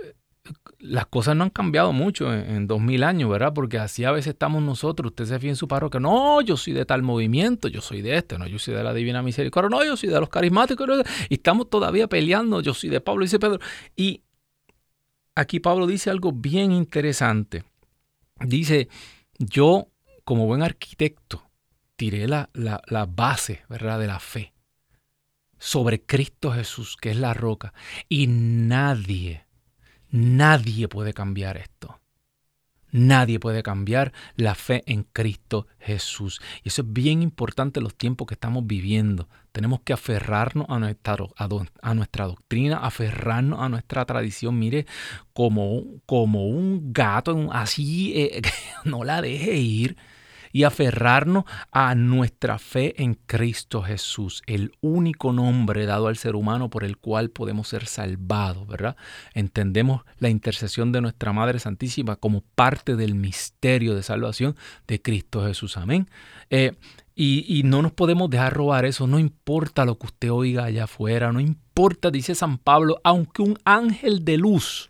[0.78, 3.52] las cosas no han cambiado mucho en, dos mil años, ¿verdad?
[3.54, 5.10] Porque así a veces estamos nosotros.
[5.10, 6.00] Usted se fía en su parroquia.
[6.00, 8.94] No, yo soy de tal movimiento, yo soy de este, no, yo soy de la
[8.94, 10.88] Divina Misericordia, no, yo soy de los carismáticos.
[11.28, 12.60] Y estamos todavía peleando.
[12.60, 13.58] Yo soy de Pablo, dice Pedro.
[13.96, 14.22] Y
[15.36, 17.64] aquí Pablo dice algo bien interesante.
[18.40, 18.88] Dice,
[19.38, 19.88] yo
[20.24, 21.48] como buen arquitecto
[21.94, 24.00] tiré la, la, la base, ¿verdad?
[24.00, 24.52] De la fe
[25.58, 27.72] sobre Cristo Jesús, que es la roca.
[28.08, 29.46] Y nadie
[30.10, 32.00] Nadie puede cambiar esto.
[32.96, 36.40] Nadie puede cambiar la fe en Cristo Jesús.
[36.64, 39.28] Y eso es bien importante en los tiempos que estamos viviendo.
[39.52, 44.58] Tenemos que aferrarnos a nuestra, doctrina, aferrarnos a nuestra tradición.
[44.58, 44.86] Mire,
[45.34, 48.40] como, como un gato, así, eh,
[48.86, 49.98] no la deje ir
[50.56, 56.70] y aferrarnos a nuestra fe en Cristo Jesús, el único nombre dado al ser humano
[56.70, 58.96] por el cual podemos ser salvados, ¿verdad?
[59.34, 65.44] Entendemos la intercesión de nuestra Madre Santísima como parte del misterio de salvación de Cristo
[65.44, 65.76] Jesús.
[65.76, 66.08] Amén.
[66.48, 66.72] Eh,
[67.14, 70.84] y, y, no nos podemos dejar robar eso, no importa lo que usted oiga allá
[70.84, 74.88] afuera, no importa, dice San Pablo, aunque un ángel de luz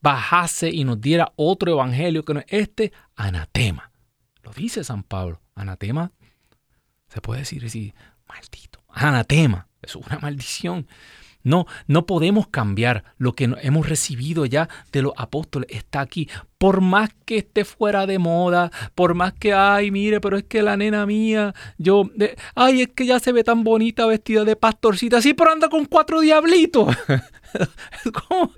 [0.00, 3.90] bajase y nos diera otro evangelio que no es este, anatema.
[4.46, 5.42] Lo dice San Pablo.
[5.56, 6.12] Anatema,
[7.08, 7.92] se puede decir así,
[8.28, 8.80] maldito.
[8.88, 10.86] Anatema, es una maldición.
[11.46, 15.68] No, no podemos cambiar lo que hemos recibido ya de los apóstoles.
[15.70, 16.28] Está aquí.
[16.58, 20.60] Por más que esté fuera de moda, por más que, ay, mire, pero es que
[20.60, 22.10] la nena mía, yo,
[22.56, 25.22] ay, es que ya se ve tan bonita vestida de pastorcita.
[25.22, 26.96] Sí, pero anda con cuatro diablitos.
[28.28, 28.50] ¿Cómo?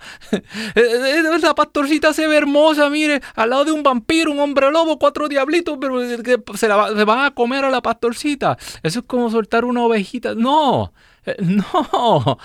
[0.75, 5.29] Esa pastorcita se ve hermosa, mire, al lado de un vampiro, un hombre lobo, cuatro
[5.29, 6.01] diablitos, pero
[6.57, 8.57] se, la, van a comer a la pastorcita.
[8.83, 10.35] Eso es como soltar una ovejita.
[10.35, 12.39] No, eh, no,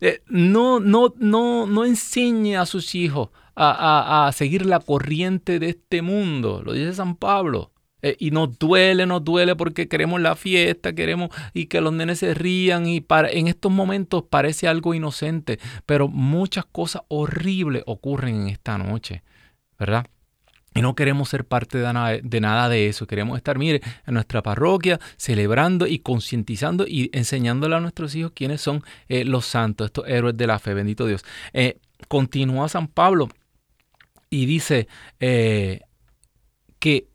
[0.00, 5.70] eh, no, no, no, no enseñe a sus hijos a, a, seguir la corriente de
[5.70, 6.62] este mundo.
[6.64, 7.72] Lo dice San Pablo.
[8.00, 12.20] Eh, y nos duele, nos duele porque queremos la fiesta, queremos y que los nenes
[12.20, 18.42] se rían y para, en estos momentos parece algo inocente, pero muchas cosas horribles ocurren
[18.42, 19.24] en esta noche,
[19.80, 20.06] ¿verdad?
[20.78, 23.06] Y no queremos ser parte de nada, de eso.
[23.06, 28.60] Queremos estar, mire, en nuestra parroquia, celebrando y concientizando y enseñándole a nuestros hijos quiénes
[28.60, 30.74] son eh, los santos, estos héroes de la fe.
[30.74, 31.24] Bendito Dios.
[31.52, 33.28] Eh, continúa San Pablo
[34.30, 34.86] y dice
[35.18, 35.80] eh,
[36.78, 37.08] que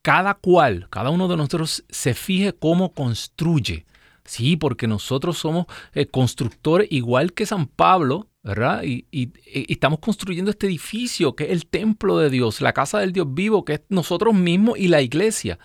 [0.00, 3.84] cada cual, cada uno de nosotros se fije cómo construye.
[4.24, 5.66] Sí, porque nosotros somos
[6.10, 8.82] constructores igual que San Pablo, ¿verdad?
[8.84, 9.06] Y,
[9.44, 13.64] estamos construyendo este edificio que es el templo de Dios, la casa del Dios vivo,
[13.64, 15.58] que es nosotros mismos y la iglesia.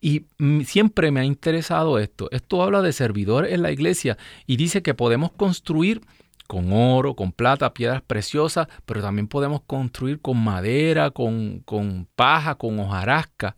[0.00, 0.26] Y
[0.64, 2.30] siempre me ha interesado esto.
[2.30, 4.16] Esto habla de servidores en la iglesia
[4.46, 6.00] y dice que podemos construir
[6.46, 12.56] con oro, con plata, piedras preciosas, pero también podemos construir con madera, con, con paja,
[12.56, 13.56] con hojarasca.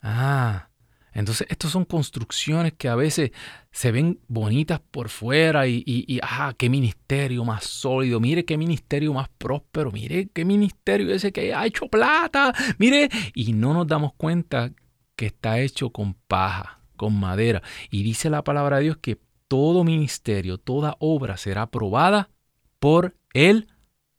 [0.00, 0.69] Ah,
[1.12, 3.32] entonces, estas son construcciones que a veces
[3.72, 9.12] se ven bonitas por fuera y, y, ah, qué ministerio más sólido, mire qué ministerio
[9.12, 14.12] más próspero, mire qué ministerio ese que ha hecho plata, mire, y no nos damos
[14.14, 14.72] cuenta
[15.16, 17.62] que está hecho con paja, con madera.
[17.90, 22.30] Y dice la palabra de Dios que todo ministerio, toda obra será aprobada
[22.78, 23.68] por el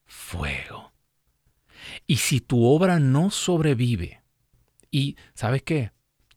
[0.05, 0.91] fuego.
[2.05, 4.21] Y si tu obra no sobrevive,
[4.91, 5.91] y ¿sabes qué?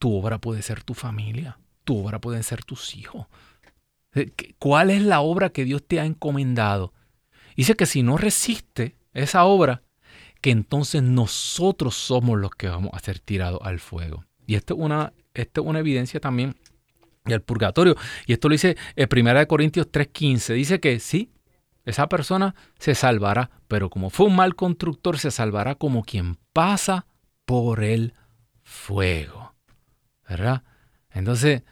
[0.04, 3.26] Tu obra puede ser tu familia, tu obra pueden ser tus hijos.
[4.14, 6.92] Eh, ¿Cuál es la obra que Dios te ha encomendado?
[7.56, 9.80] Dice que si no resiste esa obra,
[10.42, 14.26] que entonces nosotros somos los que vamos a ser tirados al fuego.
[14.46, 16.54] Y esto es una, esto es una evidencia también
[17.24, 17.96] del purgatorio.
[18.26, 20.52] Y esto lo dice en 1 Corintios 3:15.
[20.52, 21.32] Dice que sí,
[21.86, 27.06] esa persona se salvará, pero como fue un mal constructor, se salvará como quien pasa
[27.46, 28.12] por el
[28.64, 29.43] fuego.
[30.28, 30.62] ¿Verdad?
[31.10, 31.62] Entonces,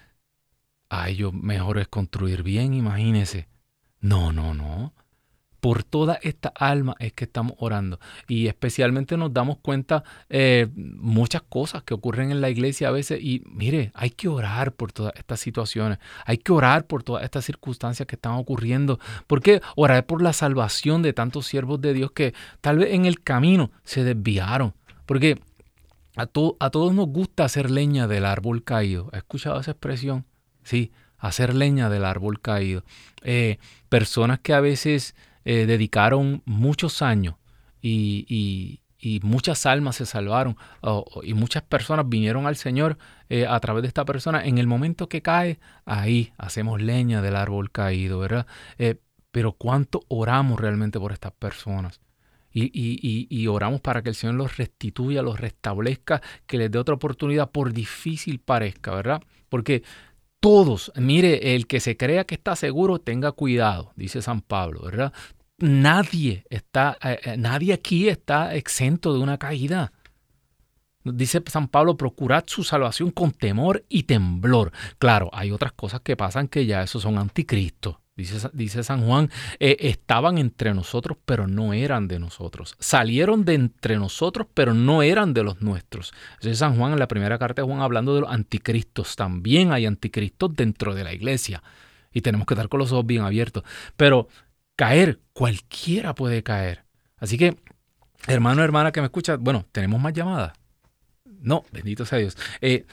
[0.89, 3.49] ay, yo mejor es construir bien, imagínese.
[4.01, 4.93] No, no, no.
[5.61, 8.01] Por toda esta alma es que estamos orando.
[8.27, 13.21] Y especialmente nos damos cuenta eh, muchas cosas que ocurren en la iglesia a veces.
[13.23, 15.99] Y mire, hay que orar por todas estas situaciones.
[16.27, 18.99] Hay que orar por todas estas circunstancias que están ocurriendo.
[19.29, 23.23] Porque orar por la salvación de tantos siervos de Dios que tal vez en el
[23.23, 24.75] camino se desviaron.
[25.07, 25.39] Porque
[26.17, 29.09] a, a todos nos gusta hacer leña del árbol caído.
[29.13, 30.27] ¿Ha escuchado esa expresión?
[30.63, 30.93] Sí,
[31.23, 32.85] hacer leña del árbol caído.
[33.23, 33.59] Eh,
[33.89, 37.37] personas que a veces eh, dedicaron muchos años
[37.81, 38.81] y,
[39.23, 40.57] muchas almas se salvaron
[41.25, 42.99] y muchas personas vinieron al Señor
[43.29, 44.45] eh, a través de esta persona.
[44.45, 48.47] En el momento que cae, ahí hacemos leña del árbol caído, ¿verdad?
[49.33, 52.01] Pero ¿cuánto oramos realmente por estas personas?
[52.55, 56.95] Y, y, oramos para que el Señor los restituya, los restablezca, que les dé otra
[56.95, 59.23] oportunidad, por difícil parezca, ¿verdad?
[59.49, 59.83] Porque
[60.41, 65.13] todos, mire, el que se crea que está seguro, tenga cuidado, dice San Pablo, ¿verdad?
[65.59, 69.93] Nadie está, eh, eh, nadie aquí está exento de una caída.
[71.05, 74.73] Dice San Pablo, procurad su salvación con temor y temblor.
[74.99, 78.02] Claro, hay otras cosas que pasan que ya esos son anticristos.
[78.53, 82.77] Dice, San Juan, eh, estaban entre nosotros, pero no eran de nosotros.
[82.79, 86.13] Salieron de entre nosotros, pero no eran de los nuestros.
[86.41, 89.17] Dice San Juan en la primera carta de Juan hablando de los anticristos.
[89.17, 91.63] También hay anticristos dentro de la iglesia.
[92.13, 93.65] Y tenemos que estar con los ojos bien abiertos.
[93.97, 94.29] Pero
[94.77, 96.85] caer, cualquiera puede caer.
[97.17, 97.57] Así que,
[98.27, 100.53] hermano, hermana que me escucha, bueno, ¿tenemos más llamadas?
[101.25, 102.37] No, bendito sea Dios.
[102.61, 102.87] Eh,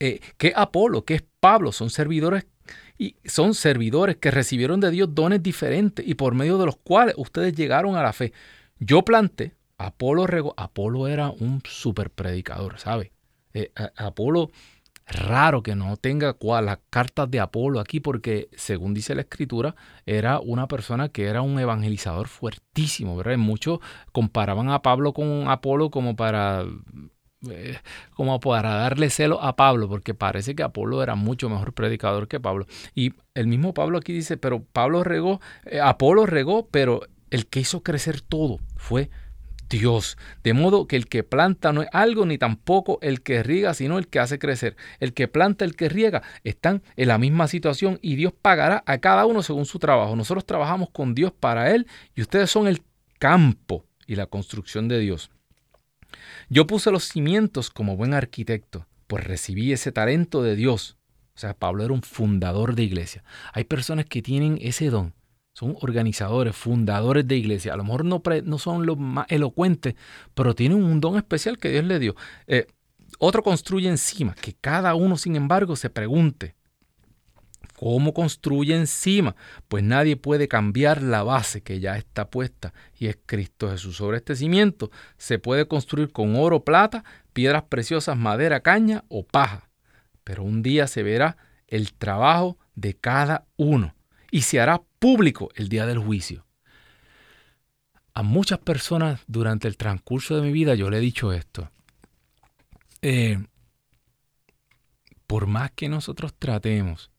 [0.00, 1.04] Eh, ¿Qué Apolo?
[1.04, 1.70] ¿Qué es Pablo?
[1.70, 2.48] Son servidores
[2.98, 7.14] y son servidores que recibieron de Dios dones diferentes y por medio de los cuales
[7.16, 8.32] ustedes llegaron a la fe.
[8.80, 13.12] Yo planté, Apolo regó, Apolo era un super predicador, ¿sabe?
[13.52, 14.50] Eh, Apolo,
[15.06, 19.76] raro que no tenga las cartas de Apolo aquí, porque según dice la escritura,
[20.06, 23.36] era una persona que era un evangelizador fuertísimo, ¿verdad?
[23.36, 23.80] Muchos
[24.12, 26.64] comparaban a Pablo con Apolo como para
[27.50, 27.78] eh,
[28.14, 32.40] como para darle celo a Pablo, porque parece que Apolo era mucho mejor predicador que
[32.40, 32.66] Pablo.
[32.94, 37.60] Y el mismo Pablo aquí dice, pero Pablo regó, eh, Apolo regó, pero el que
[37.60, 39.10] hizo crecer todo fue
[39.70, 40.18] Dios.
[40.42, 43.98] De modo que el que planta no es algo ni tampoco el que riega, sino
[43.98, 44.76] el que hace crecer.
[44.98, 48.98] El que planta, el que riega, están en la misma situación y Dios pagará a
[48.98, 50.16] cada uno según su trabajo.
[50.16, 52.82] Nosotros trabajamos con Dios para Él y ustedes son el
[53.18, 55.30] campo y la construcción de Dios.
[56.48, 60.96] Yo puse los cimientos como buen arquitecto, pues recibí ese talento de Dios.
[61.36, 63.22] O sea, Pablo era un fundador de iglesia.
[63.52, 65.14] Hay personas que tienen ese don
[65.52, 67.74] son organizadores, fundadores de iglesia.
[67.74, 69.94] A lo mejor no, no son los más elocuentes,
[70.34, 72.14] pero tienen un don especial que Dios le dio.
[72.46, 72.66] Eh,
[73.18, 76.54] otro construye encima, que cada uno, sin embargo, se pregunte,
[77.76, 79.34] ¿cómo construye encima?
[79.68, 83.96] Pues nadie puede cambiar la base que ya está puesta y es Cristo Jesús.
[83.96, 89.68] Sobre este cimiento se puede construir con oro, plata, piedras preciosas, madera, caña o paja.
[90.24, 91.36] Pero un día se verá
[91.66, 93.94] el trabajo de cada uno
[94.30, 96.46] y se hará público el día del juicio.
[98.14, 101.70] A muchas personas durante el transcurso de mi vida yo le he dicho esto.
[103.02, 103.42] Eh,
[105.26, 107.10] por más que nosotros tratemos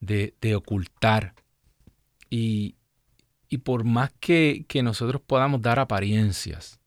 [0.00, 1.34] de, ocultar
[2.30, 2.76] y,
[3.64, 6.80] por más que, nosotros podamos dar apariencias,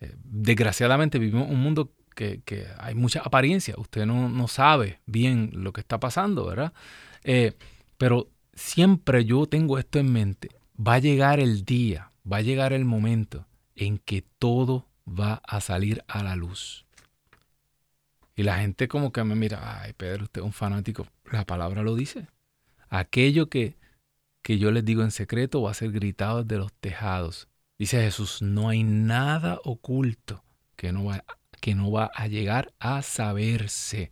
[0.00, 2.42] eh, desgraciadamente vivimos un mundo que,
[2.78, 3.76] hay mucha apariencia.
[3.78, 6.72] Usted no, sabe bien lo que está pasando, ¿verdad?
[7.24, 7.52] Eh,
[7.96, 10.50] pero siempre yo tengo esto en mente.
[10.76, 13.46] Va a llegar el día, va a llegar el momento
[13.76, 16.86] en que todo va a salir a la luz.
[18.34, 21.06] Y la gente como que me mira, ay Pedro, usted es un fanático.
[21.30, 22.28] La palabra lo dice.
[22.88, 23.76] Aquello que,
[24.42, 27.48] que yo les digo en secreto va a ser gritado desde los tejados.
[27.78, 30.44] Dice Jesús, no hay nada oculto
[30.76, 31.24] que no va,
[31.60, 34.10] que no va a llegar a saberse.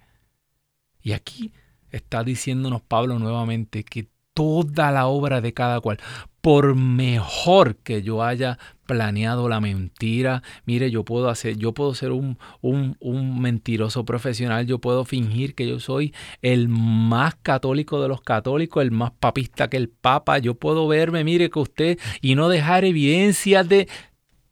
[1.02, 1.52] Y aquí
[1.90, 5.98] está diciéndonos Pablo nuevamente que toda la obra de cada cual.
[6.40, 12.12] Por mejor que yo haya planeado la mentira, mire, yo puedo hacer, yo puedo ser
[12.12, 18.08] un, un, un, mentiroso profesional, yo puedo fingir que yo soy el más católico de
[18.08, 22.34] los católicos, el más papista que el papa, yo puedo verme, mire que usted, y
[22.34, 23.88] no dejar evidencias de...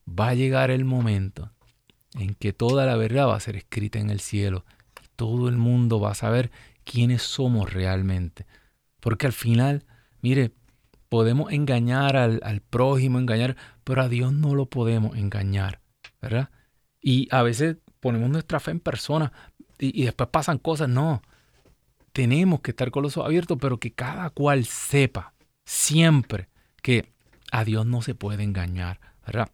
[0.08, 1.50] Va a llegar el momento
[2.14, 4.64] en que toda la verdad va a ser escrita en el cielo.
[5.16, 6.50] Todo el mundo va a saber
[6.84, 8.46] quiénes somos realmente.
[9.00, 9.84] Porque al final,
[10.20, 10.52] mire,
[11.08, 15.80] podemos engañar al, prójimo, engañar, pero a Dios no lo podemos engañar,
[16.20, 16.50] ¿verdad?
[17.00, 19.32] Y a veces ponemos nuestra fe en personas
[19.78, 21.22] y, después pasan cosas, no.
[22.12, 25.34] Tenemos que estar con los ojos abiertos, pero que cada cual sepa
[25.64, 26.48] siempre
[26.82, 27.12] que
[27.52, 29.50] a Dios no se puede engañar, ¿verdad?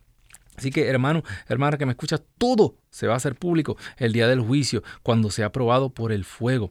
[0.56, 4.28] Así que hermano, hermana que me escucha, todo se va a hacer público el día
[4.28, 6.70] del juicio, cuando sea aprobado por el fuego.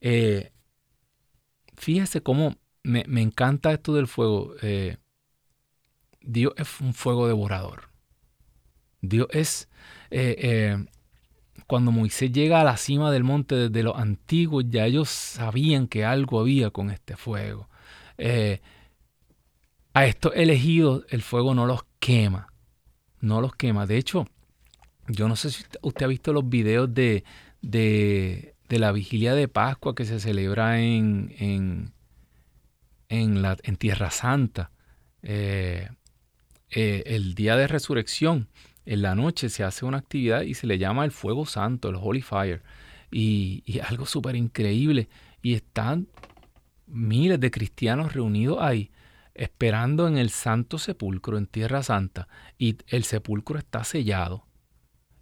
[0.00, 0.52] Eh,
[1.76, 4.54] fíjese cómo me, encanta esto del fuego.
[4.62, 4.96] Eh,
[6.20, 7.90] Dios es un fuego devorador.
[9.00, 9.68] Dios es,
[10.10, 10.76] eh,
[11.66, 16.04] cuando Moisés llega a la cima del monte desde los antiguos, ya ellos sabían que
[16.04, 17.68] algo había con este fuego.
[19.92, 22.54] a estos elegidos el fuego no los quema
[23.24, 23.86] no los quema.
[23.86, 24.26] De hecho,
[25.08, 27.24] yo no sé si usted ha visto los videos de,
[27.60, 31.92] de, la vigilia de Pascua que se celebra en, en,
[33.08, 34.70] en, la, en Tierra Santa.
[35.22, 35.88] Eh,
[36.70, 38.48] eh, el día de resurrección,
[38.86, 41.96] en la noche se hace una actividad y se le llama el fuego santo, el
[41.96, 42.62] Holy Fire.
[43.10, 45.08] Y, y algo súper increíble.
[45.40, 46.08] Y están
[46.86, 48.90] miles de cristianos reunidos ahí
[49.34, 54.46] esperando en el santo sepulcro, en Tierra Santa, y el sepulcro está sellado.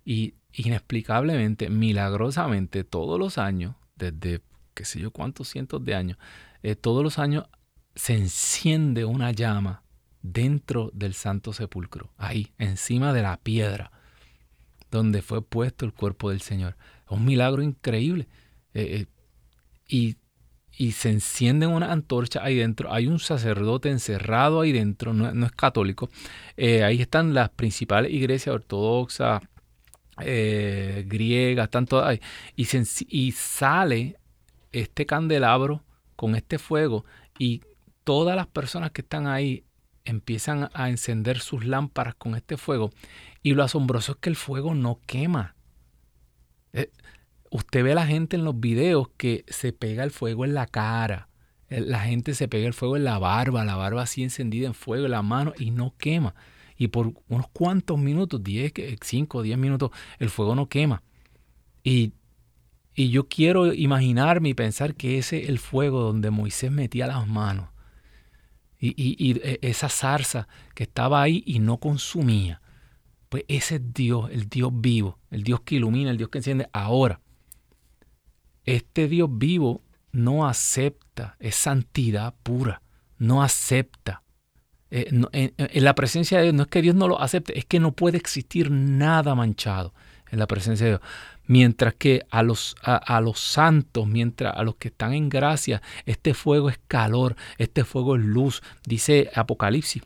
[0.05, 4.43] Y inexplicablemente, milagrosamente, todos los años, desde
[4.75, 6.19] qué sé yo cuántos cientos de años,
[6.63, 7.47] eh, todos los años
[7.95, 9.83] se enciende una llama
[10.23, 13.91] dentro del santo sepulcro, ahí, encima de la piedra
[14.91, 16.77] donde fue puesto el cuerpo del Señor.
[17.09, 18.29] un milagro increíble.
[18.75, 19.07] Eh, eh,
[19.89, 20.17] y
[20.75, 22.91] y se encienden una antorcha ahí dentro.
[22.91, 26.09] Hay un sacerdote encerrado ahí dentro, no, es católico.
[26.57, 29.43] Ahí están las principales iglesias ortodoxas,
[30.21, 32.21] eh, griegas, todas ahí.
[32.57, 34.19] Y, sale
[34.73, 35.83] este candelabro
[36.17, 37.05] con este fuego
[37.39, 37.63] y
[38.05, 39.65] todas las personas que están ahí
[40.05, 42.91] empiezan a encender sus lámparas con este fuego.
[43.43, 45.55] Y lo asombroso es que el fuego no quema.
[46.73, 46.91] Eh,
[47.51, 50.67] usted ve a la gente en los videos que se pega el fuego en la
[50.67, 51.29] cara.
[51.69, 55.07] La gente se pega el fuego en la barba, la barba así encendida en fuego,
[55.07, 56.35] en la mano y no quema.
[56.83, 61.03] Y por unos cuantos minutos, 10, 5 o 10 minutos, el fuego no quema.
[61.85, 62.13] Y,
[62.95, 67.27] y yo quiero imaginarme y pensar que ese es el fuego donde Moisés metía las
[67.27, 67.69] manos.
[68.79, 72.61] Y, y, y, e, esa zarza que estaba ahí y no consumía.
[73.29, 76.69] Pues ese es Dios, el Dios vivo, el Dios que ilumina, el Dios que enciende
[76.73, 77.21] ahora
[78.65, 82.83] este Dios vivo no acepta, es santidad pura,
[83.19, 84.23] no acepta.
[84.95, 85.09] Eh,
[85.57, 87.93] en, la presencia de Dios no es que Dios no lo acepte, es que no
[87.93, 89.95] puede existir nada manchado
[90.31, 91.03] en la presencia de Dios.
[91.47, 96.35] Mientras que a los, a, los santos, mientras a los que están en gracia, este
[96.35, 100.03] fuego es calor, este fuego es luz, dice Apocalipsis.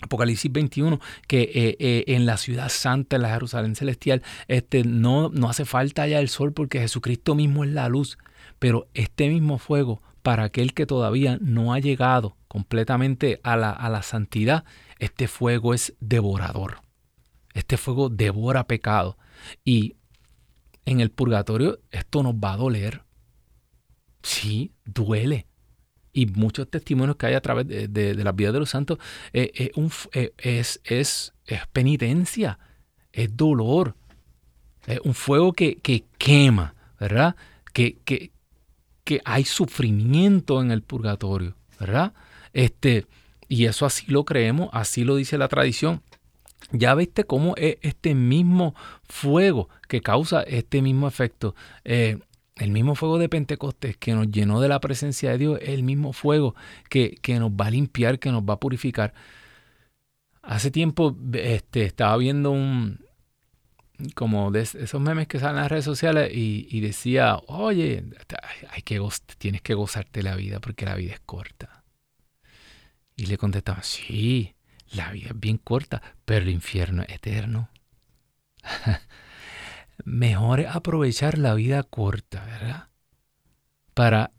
[0.00, 5.30] Apocalipsis 21, que eh, eh, en la ciudad santa, en la Jerusalén celestial, este, no,
[5.30, 8.18] no hace falta ya el sol porque Jesucristo mismo es la luz.
[8.58, 13.88] Pero este mismo fuego, para aquel que todavía no ha llegado completamente a la, a
[13.88, 14.64] la santidad,
[14.98, 16.80] este fuego es devorador.
[17.54, 19.18] Este fuego devora pecado.
[19.64, 19.96] Y
[20.84, 23.02] en el purgatorio esto nos va a doler.
[24.22, 25.46] Sí, duele
[26.12, 28.98] y muchos testimonios que hay a través de, las vidas de los santos,
[29.32, 29.72] eh, eh,
[30.12, 31.32] eh, es, es,
[31.72, 32.58] penitencia,
[33.12, 33.96] es dolor,
[34.86, 37.36] es un fuego que, quema, ¿verdad?
[37.72, 38.30] Que, que,
[39.24, 42.12] hay sufrimiento en el purgatorio, ¿verdad?
[42.52, 43.06] Este,
[43.48, 46.02] y eso así lo creemos, así lo dice la tradición.
[46.70, 48.74] Ya viste cómo es este mismo
[49.04, 51.54] fuego que causa este mismo efecto.
[51.84, 56.12] El mismo fuego de Pentecostés que nos llenó de la presencia de Dios el mismo
[56.12, 56.54] fuego
[56.88, 59.12] que, nos va a limpiar, que nos va a purificar.
[60.42, 63.01] Hace tiempo este, estaba viendo un,
[64.14, 68.04] como de esos memes que salen en las redes sociales y, decía, oye,
[68.70, 69.00] hay que
[69.38, 71.84] tienes que gozarte la vida porque la vida es corta.
[73.16, 74.54] Y le contestaba, sí,
[74.92, 77.70] la vida es bien corta, pero el infierno es eterno.
[80.04, 82.88] mejor es aprovechar la vida corta, ¿verdad?
[83.94, 84.32] Para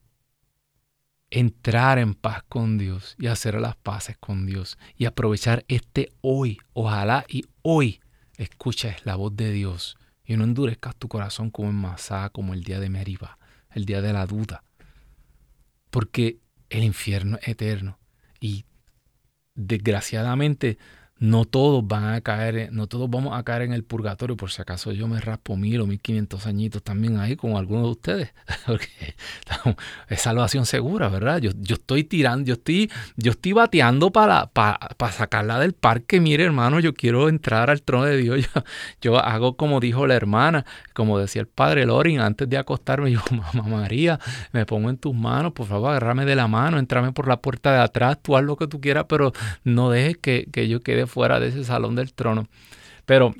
[1.30, 6.60] entrar en paz con Dios y hacer las paces con Dios y aprovechar este hoy.
[6.74, 8.02] Ojalá y hoy
[8.38, 12.64] escuches la voz de Dios y no endurezcas tu corazón como en Masá, como el
[12.64, 13.38] día de Meriba,
[13.72, 14.64] el día de la duda.
[15.90, 18.00] Porque el infierno es eterno
[18.40, 18.66] y
[19.56, 20.78] desgraciadamente
[21.20, 24.62] no todos van a caer, no todos vamos a caer en el purgatorio, por si
[24.62, 28.34] acaso yo me raspo mil o mil quinientos añitos también ahí con algunos de ustedes,
[28.66, 29.16] porque
[30.10, 31.40] es salvación segura, ¿verdad?
[31.40, 36.44] Yo, yo estoy tirando, yo estoy, yo estoy bateando para, para, sacarla del parque, mire
[36.44, 38.50] hermano, yo quiero entrar al trono de Dios,
[39.02, 43.22] yo, hago como dijo la hermana, como decía el padre Lorin, antes de acostarme, yo,
[43.54, 44.20] mamá María,
[44.52, 47.72] me pongo en tus manos, por favor, agárrame de la mano, entrame por la puerta
[47.72, 49.32] de atrás, tú haz lo que tú quieras, pero
[49.64, 52.48] no dejes que, que yo quede fuera de ese salón del trono.
[53.06, 53.34] Pero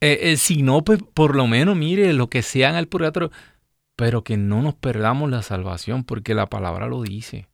[0.00, 3.30] eh, eh, si no, pues por lo menos mire lo que sea en el purgatorio,
[3.96, 7.48] pero que no nos perdamos la salvación, porque la palabra lo dice.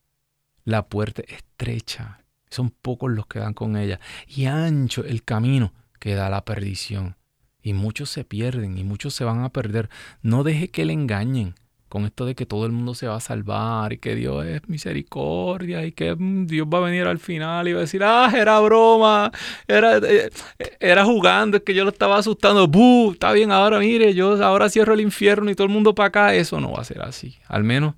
[0.64, 5.72] La puerta es estrecha, son pocos los que dan con ella, y ancho el camino
[5.98, 7.16] que da la perdición.
[7.62, 9.90] Y muchos se pierden y muchos se van a perder.
[10.22, 11.54] No deje que le engañen
[11.90, 14.66] con esto de que todo el mundo se va a salvar y que Dios es
[14.68, 18.32] misericordia y que mm, Dios va a venir al final y va a decir, ah,
[18.34, 19.32] era broma,
[19.66, 20.30] era, eh,
[20.78, 23.12] era jugando, es que yo lo estaba asustando, ¡buh!
[23.12, 26.34] Está bien, ahora mire, yo ahora cierro el infierno y todo el mundo para acá,
[26.34, 27.96] eso no va a ser así, al menos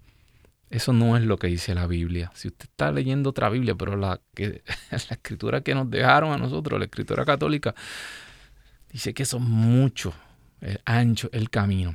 [0.71, 2.31] eso no es lo que dice la Biblia.
[2.35, 4.57] Si usted está leyendo otra Biblia, pero la, la
[4.91, 7.75] escritura que nos dejaron a nosotros, la escritura católica,
[8.91, 10.15] dice que son mucho,
[10.63, 11.93] eh, ancho el camino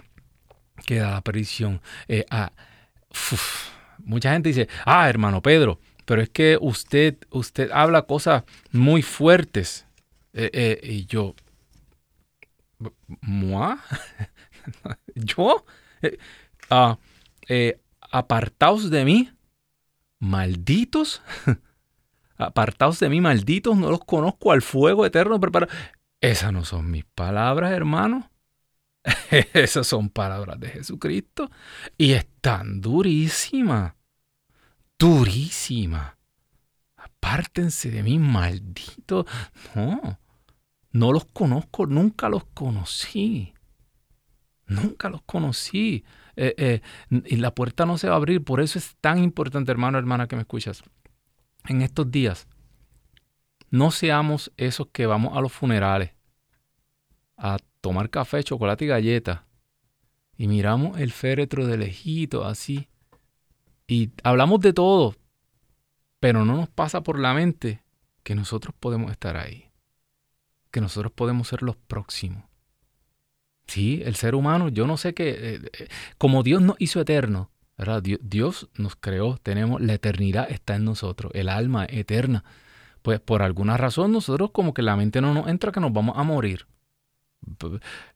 [0.86, 1.82] queda la perdición.
[2.07, 2.51] Eh, ah,
[3.99, 9.86] mucha gente dice, ah, hermano Pedro, pero es que usted, usted habla cosas muy fuertes.
[10.34, 11.36] Eh, eh, y yo,
[13.21, 13.75] ¿moi?
[15.15, 15.65] ¿Yo?
[16.69, 16.97] Ah,
[18.11, 19.32] apartaos de mí,
[20.19, 21.21] malditos.
[22.38, 25.71] apartaos de mí, malditos, no los conozco al fuego eterno preparado.
[26.21, 28.30] Esas no son mis palabras, hermano.
[29.53, 31.49] Esas son palabras de Jesucristo
[31.97, 33.93] y están durísimas,
[34.99, 36.16] durísimas.
[36.95, 39.26] Apártense de mí, maldito.
[39.76, 40.20] No,
[40.91, 43.53] no los conozco, nunca los conocí.
[44.66, 46.03] Nunca los conocí.
[46.36, 46.82] Eh, eh,
[47.26, 48.43] y la puerta no se va a abrir.
[48.43, 50.84] Por eso es tan importante, hermano, hermana, que me escuchas.
[51.66, 52.47] En estos días,
[53.70, 56.12] no seamos esos que vamos a los funerales
[57.38, 59.45] a tomar café, chocolate y galleta.
[60.38, 62.88] Y miramos el féretro de lejito así.
[63.88, 65.15] Y hablamos de todo.
[66.19, 67.84] Pero no nos pasa por la mente
[68.23, 69.71] que nosotros podemos estar ahí.
[70.71, 72.43] Que nosotros podemos ser los próximos.
[73.67, 77.51] Sí, el ser humano, yo no sé qué, eh, eh, como Dios nos hizo eterno,
[77.78, 78.01] ¿verdad?
[78.01, 82.45] Dios nos creó, tenemos, la eternidad está en nosotros, el alma eterna.
[83.01, 86.17] Pues por alguna razón nosotros como que la mente no nos entra que nos vamos
[86.17, 86.65] a morir.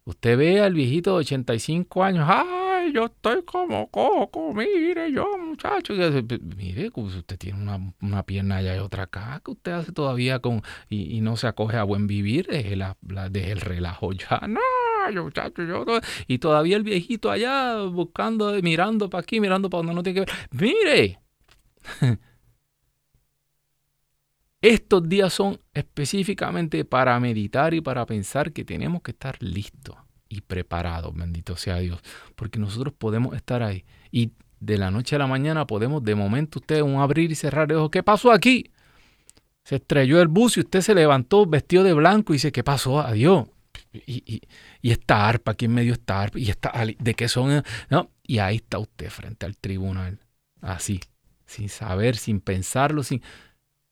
[0.05, 5.93] Usted ve al viejito de 85 años, ay, yo estoy como coco, mire yo, muchacho.
[6.55, 11.21] Mire, usted tiene una, pierna allá y otra acá, que usted hace todavía con, y,
[11.21, 12.97] no se acoge a buen vivir, deje, la,
[13.33, 15.85] el relajo ya, no, muchacho, yo,
[16.27, 20.31] y todavía el viejito allá buscando, mirando para aquí, mirando para donde no tiene que
[20.31, 20.37] ver.
[20.51, 21.19] Mire,
[24.61, 29.95] Estos días son específicamente para meditar y para pensar que tenemos que estar listos
[30.29, 31.99] y preparados, bendito sea Dios,
[32.35, 36.59] porque nosotros podemos estar ahí y de la noche a la mañana podemos de momento
[36.59, 38.71] usted un abrir y cerrar de ojos, ¿qué pasó aquí?
[39.63, 42.99] Se estrelló el bus y usted se levantó vestido de blanco y dice, ¿qué pasó?
[42.99, 43.47] Adiós.
[43.93, 44.41] Y,
[44.81, 47.63] y, esta arpa, aquí en medio está arpa, y esta, ¿de qué son?
[47.89, 48.09] ¿No?
[48.23, 50.19] Y ahí está usted frente al tribunal,
[50.61, 51.01] así,
[51.45, 53.21] sin saber, sin pensarlo, sin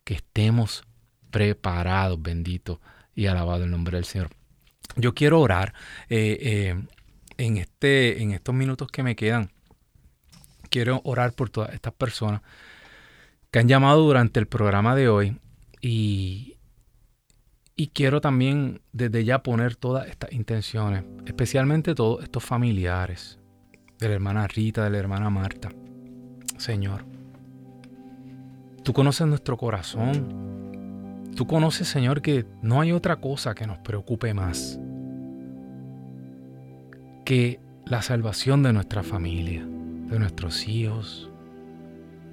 [0.10, 0.84] que estemos
[1.30, 2.82] preparados, bendito
[3.14, 4.32] y alabado el nombre del Señor.
[4.96, 5.76] Yo quiero orar
[6.10, 6.84] eh, eh,
[7.38, 9.52] en, este, en estos minutos que me quedan.
[10.72, 12.42] Quiero orar por todas estas personas
[13.52, 15.38] que han llamado durante el programa de hoy
[15.80, 16.58] y,
[17.76, 23.38] y quiero también desde ya poner todas estas intenciones, especialmente todos estos familiares,
[24.00, 25.70] de la hermana Rita, de la hermana Marta.
[26.58, 27.06] Señor,
[28.90, 31.30] Tú conoces nuestro corazón.
[31.36, 34.80] Tú conoces, Señor, que no hay otra cosa que nos preocupe más
[37.24, 41.30] que la salvación de nuestra familia, de nuestros hijos,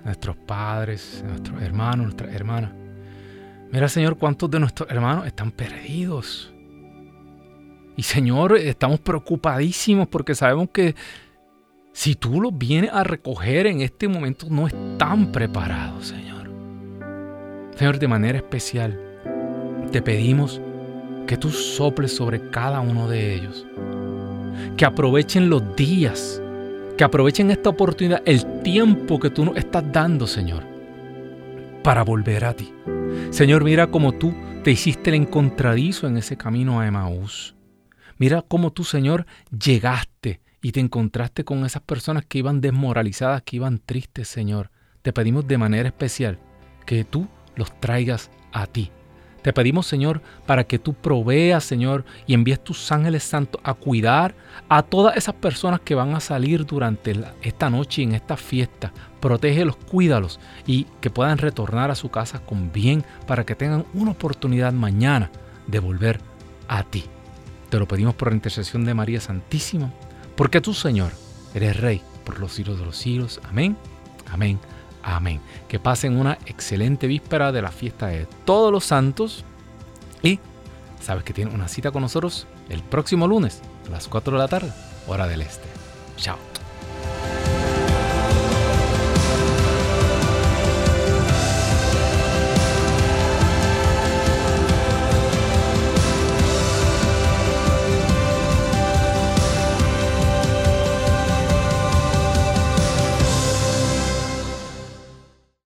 [0.03, 2.73] nuestros padres, nuestros hermanos, nuestras hermanas.
[3.71, 6.55] Mira, Señor, cuántos de nuestros hermanos están perdidos.
[7.99, 10.95] Y Señor, estamos preocupadísimos porque sabemos que
[11.93, 16.36] si tú los vienes a recoger en este momento, no están preparados, Señor.
[17.77, 18.99] Señor, de manera especial,
[19.93, 20.63] te pedimos
[21.27, 23.67] que tú soples sobre cada uno de ellos.
[24.79, 26.41] Que aprovechen los días,
[26.97, 30.65] que aprovechen esta oportunidad, el tiempo que tú nos estás dando, Señor,
[31.83, 32.73] para volver a ti.
[33.31, 37.55] Señor, mira como tú te hiciste el encontradizo en ese camino a Emaús.
[38.17, 43.57] Mira cómo tú, Señor, llegaste y te encontraste con esas personas que iban desmoralizadas, que
[43.57, 44.71] iban tristes, Señor.
[45.03, 46.39] Te pedimos de manera especial
[46.87, 48.91] que tú los traigas a ti.
[49.47, 54.35] Te pedimos, Señor, para que tú proveas, Señor, y envíes tus ángeles santos a cuidar
[54.69, 58.93] a todas esas personas que van a salir durante esta noche y en esta fiesta.
[59.21, 64.11] Protégelos, cuídalos y que puedan retornar a su casa con bien para que tengan una
[64.11, 65.31] oportunidad mañana
[65.69, 66.19] de volver
[66.67, 67.05] a ti.
[67.69, 69.93] Te lo pedimos por la intercesión de María Santísima,
[70.35, 71.13] porque tú, Señor,
[71.55, 73.41] eres Rey por los siglos de los siglos.
[73.49, 73.77] Amén,
[74.29, 74.59] amén,
[75.15, 75.41] amén.
[75.69, 79.45] Que pasen una excelente víspera de la fiesta de todos los santos
[80.23, 80.41] y
[81.01, 84.49] sabes que tienen una cita con nosotros el próximo lunes a las 4 de la
[84.49, 84.73] tarde,
[85.07, 85.69] hora del este.
[86.17, 86.56] Chao.